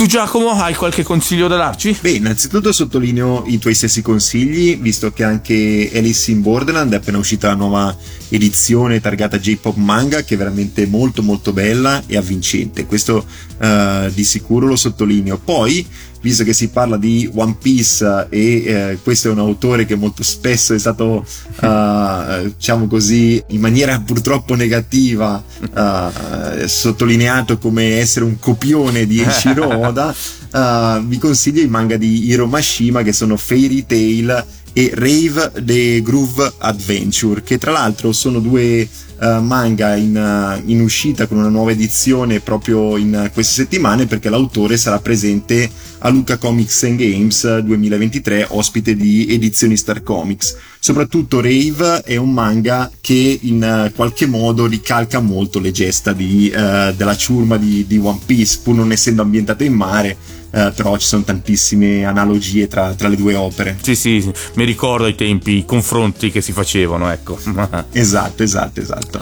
Tu 0.00 0.06
Giacomo 0.06 0.52
hai 0.52 0.74
qualche 0.74 1.02
consiglio 1.02 1.46
da 1.46 1.58
darci? 1.58 1.94
Beh, 2.00 2.12
innanzitutto 2.12 2.72
sottolineo 2.72 3.44
i 3.48 3.58
tuoi 3.58 3.74
stessi 3.74 4.00
consigli, 4.00 4.78
visto 4.78 5.12
che 5.12 5.24
anche 5.24 5.90
Alice 5.94 6.30
in 6.30 6.40
Borderland 6.40 6.90
è 6.94 6.96
appena 6.96 7.18
uscita 7.18 7.48
la 7.48 7.54
nuova 7.54 7.94
edizione 8.30 9.02
targata 9.02 9.38
J-Pop 9.38 9.76
Manga, 9.76 10.22
che 10.22 10.36
è 10.36 10.38
veramente 10.38 10.86
molto 10.86 11.22
molto 11.22 11.52
bella 11.52 12.02
e 12.06 12.16
avvincente. 12.16 12.86
Questo 12.86 13.26
uh, 13.58 14.10
di 14.10 14.24
sicuro 14.24 14.66
lo 14.66 14.76
sottolineo. 14.76 15.36
Poi 15.36 15.86
visto 16.20 16.44
che 16.44 16.52
si 16.52 16.68
parla 16.68 16.96
di 16.96 17.30
One 17.34 17.56
Piece 17.60 18.26
e 18.28 18.64
eh, 18.64 18.98
questo 19.02 19.28
è 19.28 19.30
un 19.30 19.38
autore 19.38 19.86
che 19.86 19.94
molto 19.94 20.22
spesso 20.22 20.74
è 20.74 20.78
stato, 20.78 21.24
uh, 21.60 22.42
diciamo 22.44 22.86
così, 22.86 23.42
in 23.48 23.60
maniera 23.60 24.00
purtroppo 24.00 24.54
negativa 24.54 25.42
uh, 25.60 26.66
sottolineato 26.66 27.58
come 27.58 27.98
essere 27.98 28.24
un 28.24 28.38
copione 28.38 29.06
di 29.06 29.20
Eiichiro 29.20 29.66
Oda, 29.80 30.14
uh, 30.52 31.04
vi 31.06 31.18
consiglio 31.18 31.62
i 31.62 31.68
manga 31.68 31.96
di 31.96 32.28
Hiro 32.28 32.46
Mashima 32.46 33.02
che 33.02 33.12
sono 33.12 33.36
Fairy 33.36 33.86
Tail 33.86 34.44
e 34.72 34.90
Rave 34.94 35.52
The 35.62 36.02
Groove 36.02 36.52
Adventure, 36.58 37.42
che 37.42 37.58
tra 37.58 37.72
l'altro 37.72 38.12
sono 38.12 38.38
due 38.40 38.88
uh, 39.20 39.40
manga 39.40 39.94
in, 39.96 40.16
uh, 40.16 40.70
in, 40.70 40.80
uscita 40.80 41.26
con 41.26 41.38
una 41.38 41.48
nuova 41.48 41.72
edizione 41.72 42.40
proprio 42.40 42.96
in 42.96 43.26
uh, 43.26 43.32
queste 43.32 43.62
settimane 43.62 44.06
perché 44.06 44.30
l'autore 44.30 44.76
sarà 44.76 44.98
presente 44.98 45.70
a 45.98 46.08
Luca 46.08 46.38
Comics 46.38 46.82
and 46.84 46.96
Games 46.96 47.58
2023, 47.58 48.46
ospite 48.50 48.96
di 48.96 49.26
edizioni 49.28 49.76
Star 49.76 50.02
Comics. 50.02 50.56
Soprattutto 50.78 51.40
Rave 51.40 52.02
è 52.02 52.16
un 52.16 52.32
manga 52.32 52.90
che 53.02 53.38
in 53.42 53.92
qualche 53.94 54.24
modo 54.24 54.66
ricalca 54.66 55.20
molto 55.20 55.58
le 55.58 55.72
gesta 55.72 56.14
di, 56.14 56.48
della 56.48 57.16
ciurma 57.16 57.58
di, 57.58 57.84
di 57.86 57.98
One 57.98 58.20
Piece, 58.24 58.60
pur 58.62 58.76
non 58.76 58.92
essendo 58.92 59.20
ambientato 59.20 59.62
in 59.62 59.74
mare 59.74 60.16
eh, 60.50 60.72
però 60.74 60.96
ci 60.98 61.06
sono 61.06 61.22
tantissime 61.22 62.04
analogie 62.04 62.66
tra, 62.66 62.94
tra, 62.94 63.08
le 63.08 63.16
due 63.16 63.34
opere. 63.34 63.76
Sì, 63.80 63.94
sì, 63.94 64.30
mi 64.54 64.64
ricordo 64.64 65.06
i 65.06 65.14
tempi, 65.14 65.58
i 65.58 65.64
confronti 65.64 66.30
che 66.30 66.40
si 66.40 66.52
facevano, 66.52 67.10
ecco. 67.10 67.38
esatto, 67.92 68.42
esatto, 68.42 68.80
esatto. 68.80 69.20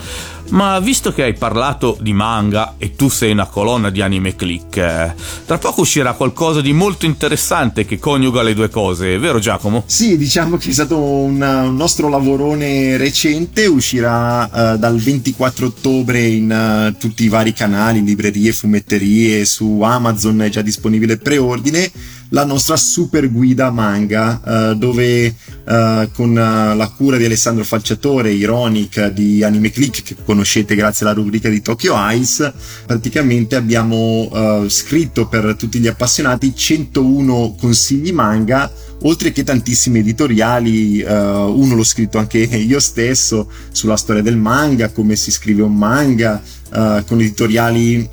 Ma 0.49 0.79
visto 0.79 1.13
che 1.13 1.23
hai 1.23 1.33
parlato 1.33 1.97
di 2.01 2.11
manga 2.11 2.75
e 2.77 2.95
tu 2.95 3.07
sei 3.09 3.31
una 3.31 3.45
colonna 3.45 3.89
di 3.89 4.01
anime 4.01 4.35
click, 4.35 4.77
eh, 4.77 5.13
tra 5.45 5.57
poco 5.59 5.81
uscirà 5.81 6.13
qualcosa 6.13 6.59
di 6.59 6.73
molto 6.73 7.05
interessante 7.05 7.85
che 7.85 7.99
coniuga 7.99 8.41
le 8.41 8.55
due 8.55 8.69
cose, 8.69 9.17
vero 9.19 9.39
Giacomo? 9.39 9.83
Sì, 9.85 10.17
diciamo 10.17 10.57
che 10.57 10.69
è 10.69 10.73
stato 10.73 10.97
un, 10.99 11.41
un 11.41 11.75
nostro 11.75 12.09
lavorone 12.09 12.97
recente, 12.97 13.67
uscirà 13.67 14.45
uh, 14.45 14.77
dal 14.77 14.97
24 14.97 15.67
ottobre 15.67 16.25
in 16.25 16.91
uh, 16.93 16.97
tutti 16.97 17.23
i 17.23 17.29
vari 17.29 17.53
canali, 17.53 18.03
librerie, 18.03 18.51
fumetterie, 18.51 19.45
su 19.45 19.81
Amazon 19.81 20.41
è 20.41 20.49
già 20.49 20.61
disponibile 20.61 21.17
preordine 21.17 21.91
la 22.29 22.43
nostra 22.43 22.77
super 22.77 23.31
guida 23.31 23.71
manga 23.71 24.41
uh, 24.43 24.75
dove 24.75 25.27
uh, 25.27 26.09
con 26.13 26.29
uh, 26.29 26.75
la 26.75 26.93
cura 26.95 27.17
di 27.17 27.25
Alessandro 27.25 27.63
Falciatore, 27.63 28.31
Ironic 28.31 29.07
di 29.07 29.43
Anime 29.43 29.71
Click 29.71 30.03
che 30.03 30.15
conoscete 30.23 30.75
grazie 30.75 31.05
alla 31.05 31.15
rubrica 31.15 31.49
di 31.49 31.61
Tokyo 31.61 31.95
Ice, 32.11 32.53
praticamente 32.85 33.55
abbiamo 33.55 34.67
scritto 34.67 35.27
per 35.27 35.55
tutti 35.57 35.79
gli 35.79 35.87
appassionati 35.87 36.55
101 36.55 37.55
consigli 37.59 38.11
manga 38.11 38.71
oltre 39.03 39.31
che 39.31 39.43
tantissimi 39.43 39.99
editoriali, 39.99 41.01
uno 41.01 41.75
l'ho 41.75 41.83
scritto 41.83 42.17
anche 42.17 42.37
io 42.43 42.79
stesso 42.79 43.49
sulla 43.71 43.97
storia 43.97 44.21
del 44.21 44.37
manga, 44.37 44.89
come 44.89 45.15
si 45.15 45.31
scrive 45.31 45.61
un 45.61 45.75
manga, 45.75 46.41
con 46.69 47.19
editoriali 47.19 48.07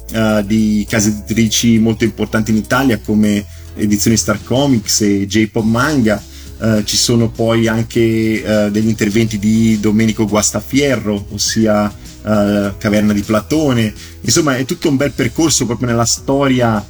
di 0.44 0.86
case 0.88 1.08
editrici 1.08 1.78
molto 1.78 2.04
importanti 2.04 2.50
in 2.50 2.58
Italia 2.58 2.98
come 2.98 3.44
edizioni 3.76 4.16
Star 4.16 4.42
Comics 4.42 5.00
e 5.02 5.26
J-Pop 5.26 5.64
Manga. 5.64 6.22
Uh, 6.58 6.82
ci 6.84 6.96
sono 6.96 7.28
poi 7.28 7.68
anche 7.68 8.42
uh, 8.44 8.70
degli 8.70 8.88
interventi 8.88 9.38
di 9.38 9.78
Domenico 9.78 10.26
Guastafierro, 10.26 11.26
ossia 11.30 11.84
uh, 11.84 12.76
Caverna 12.78 13.12
di 13.12 13.20
Platone. 13.20 13.92
Insomma, 14.22 14.56
è 14.56 14.64
tutto 14.64 14.88
un 14.88 14.96
bel 14.96 15.12
percorso 15.12 15.66
proprio 15.66 15.88
nella 15.88 16.06
storia 16.06 16.84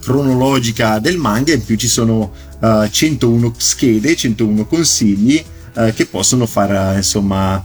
cronologica 0.00 0.98
del 0.98 1.18
manga. 1.18 1.52
In 1.52 1.62
più 1.62 1.76
ci 1.76 1.88
sono 1.88 2.32
101 2.90 3.54
schede, 3.58 4.16
101 4.16 4.64
consigli 4.64 5.44
che 5.94 6.06
possono 6.06 6.46
far 6.46 6.96
insomma 6.96 7.62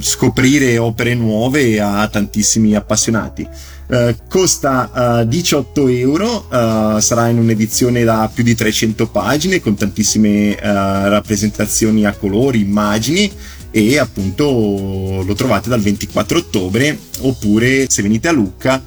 scoprire 0.00 0.78
opere 0.78 1.14
nuove 1.14 1.78
a 1.80 2.08
tantissimi 2.08 2.74
appassionati. 2.74 3.46
Uh, 3.88 4.16
costa 4.28 5.20
eh, 5.20 5.28
18 5.28 5.86
euro, 5.86 6.48
uh, 6.50 6.98
sarà 6.98 7.28
in 7.28 7.38
un'edizione 7.38 8.02
da 8.02 8.28
più 8.32 8.42
di 8.42 8.56
300 8.56 9.06
pagine 9.06 9.60
con 9.60 9.76
tantissime 9.76 10.56
rappresentazioni 10.60 12.04
a 12.04 12.12
colori, 12.12 12.60
immagini 12.60 13.30
e 13.70 13.98
appunto 13.98 15.22
lo 15.24 15.34
trovate 15.34 15.68
dal 15.68 15.80
24 15.80 16.38
ottobre. 16.38 16.98
Oppure 17.20 17.86
se 17.88 18.02
venite 18.02 18.28
a 18.28 18.32
Lucca 18.32 18.82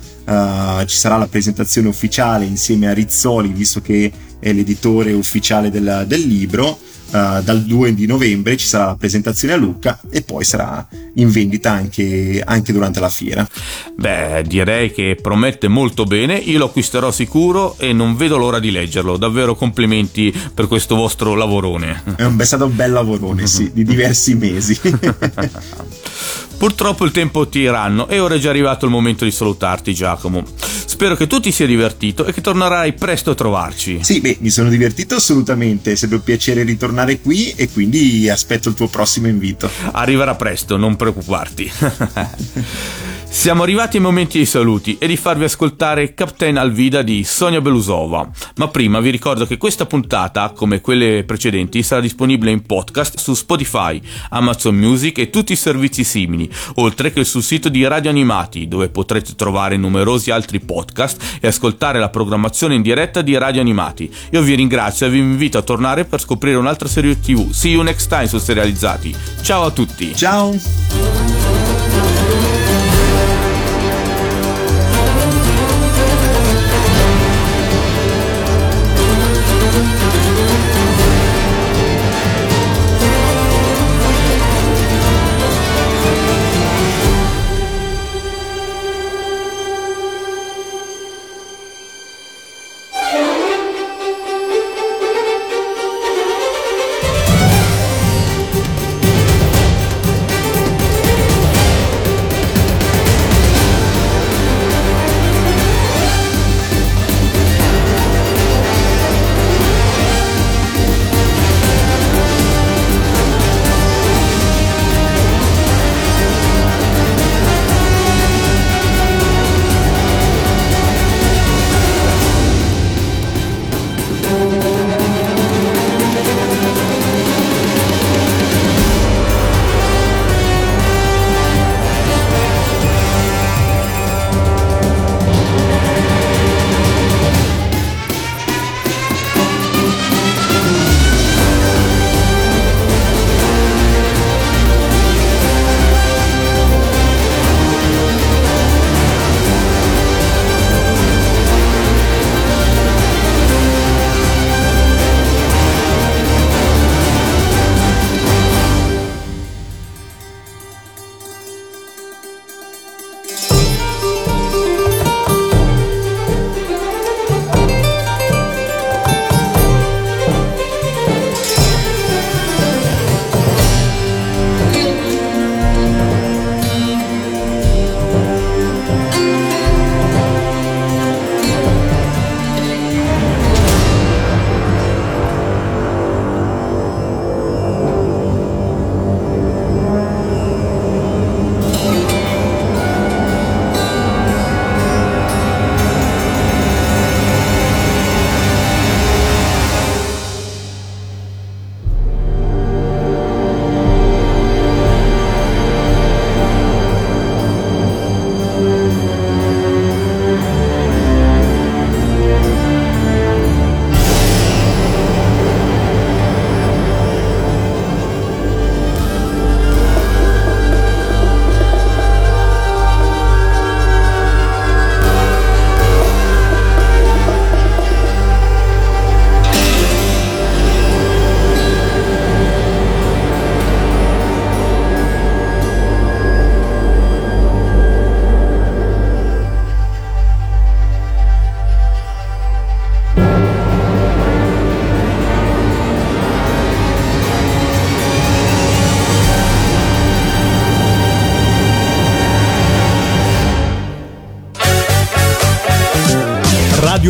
ci 0.86 0.96
sarà 0.96 1.18
la 1.18 1.28
presentazione 1.28 1.88
ufficiale 1.88 2.46
insieme 2.46 2.88
a 2.88 2.94
Rizzoli 2.94 3.50
visto 3.50 3.82
che 3.82 4.12
è 4.40 4.54
l'editore 4.54 5.12
ufficiale 5.14 5.72
del, 5.72 6.06
del 6.08 6.22
libro 6.22 6.78
Uh, 7.12 7.42
dal 7.42 7.64
2 7.64 7.96
di 7.96 8.06
novembre 8.06 8.56
ci 8.56 8.68
sarà 8.68 8.86
la 8.86 8.96
presentazione 8.96 9.56
a 9.56 9.58
Lucca 9.58 10.00
e 10.12 10.22
poi 10.22 10.44
sarà 10.44 10.88
in 11.16 11.32
vendita 11.32 11.72
anche, 11.72 12.42
anche, 12.46 12.72
durante 12.72 13.00
la 13.00 13.10
fiera. 13.10 13.48
Beh, 13.96 14.44
direi 14.46 14.92
che 14.92 15.18
promette 15.20 15.68
molto 15.68 16.04
bene, 16.04 16.36
io 16.36 16.60
lo 16.60 16.66
acquisterò 16.66 17.12
sicuro 17.12 17.78
e 17.80 17.94
non 17.94 18.16
vedo 18.16 18.38
l'ora 18.38 18.60
di 18.60 18.70
leggerlo. 18.70 19.18
Davvero 19.18 19.56
complimenti 19.56 20.34
per 20.54 20.68
questo 20.68 20.96
vostro 20.96 21.34
lavorone. 21.34 22.04
È, 22.16 22.24
un, 22.24 22.38
è 22.40 22.46
stato 22.46 22.66
un 22.66 22.76
bel 22.76 22.92
lavorone, 22.92 23.48
sì, 23.48 23.72
di 23.74 23.84
diversi 23.84 24.36
mesi. 24.36 24.80
Purtroppo 26.58 27.06
il 27.06 27.12
tempo 27.12 27.48
tiranno 27.48 28.08
e 28.08 28.20
ora 28.20 28.36
è 28.36 28.40
già 28.40 28.50
arrivato 28.50 28.86
il 28.86 28.92
momento 28.92 29.24
di 29.24 29.32
salutarti 29.32 29.94
Giacomo. 29.94 30.44
Spero 30.86 31.16
che 31.16 31.28
tu 31.28 31.40
ti 31.40 31.52
sia 31.52 31.66
divertito 31.66 32.26
e 32.26 32.34
che 32.34 32.42
tornerai 32.42 32.94
presto 32.94 33.32
a 33.32 33.36
trovarci. 33.36 34.00
Sì, 34.02 34.20
beh, 34.20 34.38
mi 34.42 34.50
sono 34.50 34.70
divertito 34.70 35.16
assolutamente, 35.16 35.94
è 35.94 35.96
sempre 35.96 36.18
un 36.18 36.24
piacere 36.24 36.64
ritornare 36.64 37.22
qui 37.22 37.54
e 37.56 37.70
quindi 37.70 38.28
aspetto 38.30 38.70
il 38.70 38.76
tuo 38.76 38.88
prossimo 38.88 39.28
invito. 39.28 39.70
Arriverà 39.92 40.36
presto, 40.36 40.76
non 40.78 40.96
preoccuparti. 40.96 41.72
Siamo 43.32 43.64
arrivati 43.64 43.98
ai 43.98 44.04
momenti 44.04 44.38
dei 44.38 44.46
saluti 44.46 44.98
e 45.00 45.08
di 45.08 45.16
farvi 45.16 45.44
ascoltare 45.46 46.14
Captain 46.14 46.58
Alvida 46.58 47.04
di 47.04 47.24
Sonia 47.24 47.62
Belusova. 47.62 48.28
Ma 48.56 48.68
prima 48.68 49.00
vi 49.00 49.12
ricordo 49.12 49.46
che 49.46 49.58
questa 49.58 49.86
puntata, 49.86 50.50
come 50.50 50.82
quelle 50.82 51.24
precedenti, 51.24 51.82
sarà 51.84 52.02
disponibile 52.02 52.52
in 52.52 52.64
podcast 52.64 53.18
su 53.18 53.36
Spotify, 53.36 54.02
Amazon 54.32 54.76
Music 54.76 55.20
e 55.20 55.30
tutti 55.30 55.54
i 55.54 55.56
servizi 55.56 56.04
simili, 56.04 56.52
oltre 56.76 57.14
che 57.14 57.24
sul 57.24 57.44
sito 57.44 57.70
di 57.70 57.88
Radio 57.88 58.10
Animati, 58.10 58.68
dove 58.68 58.90
potrete 58.90 59.36
trovare 59.36 59.78
numerosi 59.78 60.32
altri 60.32 60.60
podcast 60.60 61.38
e 61.40 61.48
ascoltare 61.48 62.00
la 62.00 62.10
programmazione 62.10 62.76
in 62.76 62.82
diretta 62.82 63.22
di 63.22 63.38
Radio 63.38 63.62
Animati. 63.62 64.12
Io 64.32 64.42
vi 64.42 64.56
ringrazio 64.56 65.06
e 65.06 65.12
vi 65.12 65.20
invito 65.20 65.58
a 65.58 65.62
tornare 65.62 66.04
per 66.04 66.20
scoprire 66.20 66.58
un'altra 66.58 66.90
serie 66.90 67.18
TV. 67.18 67.52
See 67.52 67.72
you 67.72 67.84
next 67.84 68.10
time 68.10 68.28
su 68.28 68.38
Serializzati. 68.38 69.16
Ciao 69.44 69.66
a 69.66 69.72
tutti. 69.72 70.14
Ciao. 70.16 71.59